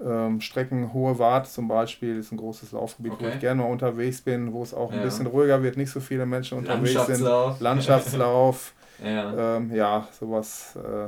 ähm, 0.05 0.41
Strecken. 0.41 0.93
Hohe 0.93 1.19
Wart 1.19 1.47
zum 1.47 1.67
Beispiel 1.67 2.17
ist 2.17 2.31
ein 2.31 2.37
großes 2.37 2.71
Laufgebiet, 2.71 3.13
okay. 3.13 3.25
wo 3.25 3.27
ich 3.29 3.39
gerne 3.39 3.61
mal 3.61 3.69
unterwegs 3.69 4.21
bin, 4.21 4.53
wo 4.53 4.63
es 4.63 4.73
auch 4.73 4.91
ja. 4.91 4.97
ein 4.97 5.03
bisschen 5.03 5.27
ruhiger 5.27 5.61
wird, 5.63 5.77
nicht 5.77 5.91
so 5.91 5.99
viele 5.99 6.25
Menschen 6.25 6.57
unterwegs 6.57 7.05
sind. 7.05 7.27
Landschaftslauf. 7.59 8.73
ja. 9.03 9.57
Ähm, 9.57 9.73
ja, 9.73 10.07
sowas 10.19 10.77
äh, 10.77 11.07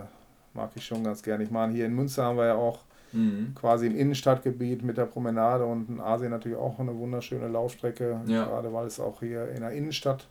mag 0.54 0.72
ich 0.76 0.86
schon 0.86 1.04
ganz 1.04 1.22
gerne. 1.24 1.44
Ich 1.44 1.52
meine, 1.52 1.74
hier 1.74 1.86
in 1.86 1.96
Münster 1.96 2.24
haben 2.24 2.38
wir 2.38 2.48
ja 2.48 2.56
auch 2.56 2.80
Mhm. 3.14 3.54
Quasi 3.56 3.88
im 3.88 3.98
Innenstadtgebiet 3.98 4.84
mit 4.84 4.98
der 4.98 5.06
Promenade 5.06 5.66
und 5.66 5.90
in 5.90 6.00
Asien 6.00 6.32
natürlich 6.32 6.58
auch 6.58 6.80
eine 6.80 6.98
wunderschöne 6.98 7.48
Laufstrecke, 7.48 8.22
ja. 8.26 8.46
gerade 8.46 8.72
weil 8.74 8.88
es 8.88 9.00
auch 9.00 9.20
hier 9.20 9.50
in 9.50 9.62
der 9.62 9.72
Innenstadt 9.72 10.28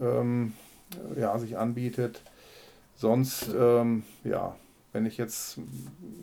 ähm, 0.00 0.54
ja, 1.16 1.38
sich 1.38 1.58
anbietet. 1.58 2.22
Sonst, 2.96 3.50
ähm, 3.58 4.04
ja, 4.24 4.54
wenn 4.92 5.06
ich 5.06 5.16
jetzt 5.16 5.58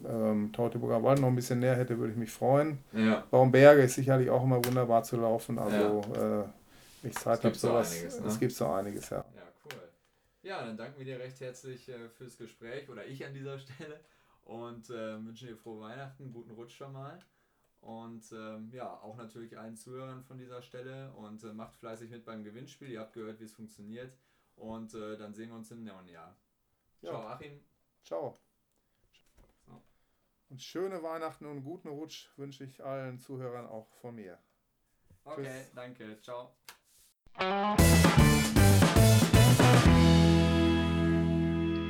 ähm, 0.05 0.51
Teutoburger 0.51 1.03
Wald 1.03 1.19
noch 1.19 1.27
ein 1.27 1.35
bisschen 1.35 1.59
näher 1.59 1.75
hätte, 1.75 1.97
würde 1.97 2.11
ich 2.11 2.17
mich 2.17 2.31
freuen. 2.31 2.79
Ja. 2.93 3.25
Baumberge 3.31 3.81
ist 3.81 3.95
sicherlich 3.95 4.29
auch 4.29 4.43
immer 4.43 4.63
wunderbar 4.63 5.03
zu 5.03 5.17
laufen. 5.17 5.57
Also, 5.57 6.01
ja. 6.15 6.41
äh, 6.41 6.45
ich 7.03 7.15
Zeit 7.15 7.43
habe, 7.43 7.55
sowas. 7.55 7.91
So 7.91 7.97
einiges, 7.97 8.19
ne? 8.19 8.27
Es 8.27 8.39
gibt 8.39 8.51
so 8.53 8.67
einiges, 8.67 9.09
ja. 9.09 9.17
Ja, 9.17 9.43
cool. 9.65 9.89
Ja, 10.41 10.65
dann 10.65 10.77
danken 10.77 10.97
wir 10.97 11.05
dir 11.05 11.19
recht 11.19 11.39
herzlich 11.39 11.87
äh, 11.89 12.09
fürs 12.09 12.37
Gespräch 12.37 12.89
oder 12.89 13.05
ich 13.05 13.25
an 13.25 13.33
dieser 13.33 13.57
Stelle 13.59 13.99
und 14.43 14.89
äh, 14.89 15.25
wünschen 15.25 15.47
dir 15.47 15.57
frohe 15.57 15.81
Weihnachten, 15.81 16.33
guten 16.33 16.51
Rutsch 16.51 16.75
schon 16.75 16.93
mal. 16.93 17.19
Und 17.79 18.31
ähm, 18.33 18.69
ja, 18.73 18.91
auch 19.01 19.15
natürlich 19.17 19.57
allen 19.57 19.77
Zuhörern 19.77 20.23
von 20.23 20.37
dieser 20.37 20.61
Stelle 20.61 21.11
und 21.13 21.43
äh, 21.43 21.53
macht 21.53 21.75
fleißig 21.75 22.09
mit 22.09 22.25
beim 22.25 22.43
Gewinnspiel. 22.43 22.89
Ihr 22.89 22.99
habt 22.99 23.13
gehört, 23.13 23.39
wie 23.39 23.45
es 23.45 23.53
funktioniert. 23.53 24.11
Und 24.55 24.93
äh, 24.95 25.17
dann 25.17 25.33
sehen 25.33 25.49
wir 25.49 25.55
uns 25.55 25.71
im 25.71 25.83
neuen 25.83 26.07
Jahr. 26.07 26.35
Ja. 27.01 27.11
Ciao, 27.11 27.27
Achim. 27.27 27.59
Ciao. 28.03 28.39
Und 30.49 30.61
schöne 30.61 31.03
Weihnachten 31.03 31.45
und 31.45 31.63
guten 31.63 31.89
Rutsch 31.89 32.27
wünsche 32.37 32.63
ich 32.63 32.83
allen 32.83 33.19
Zuhörern 33.19 33.67
auch 33.67 33.87
von 34.01 34.15
mir. 34.15 34.37
Okay, 35.25 35.43
Tschüss. 35.43 35.71
danke. 35.75 36.21
Ciao. 36.21 36.55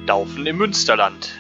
Laufen 0.07 0.47
im 0.47 0.57
Münsterland 0.57 1.37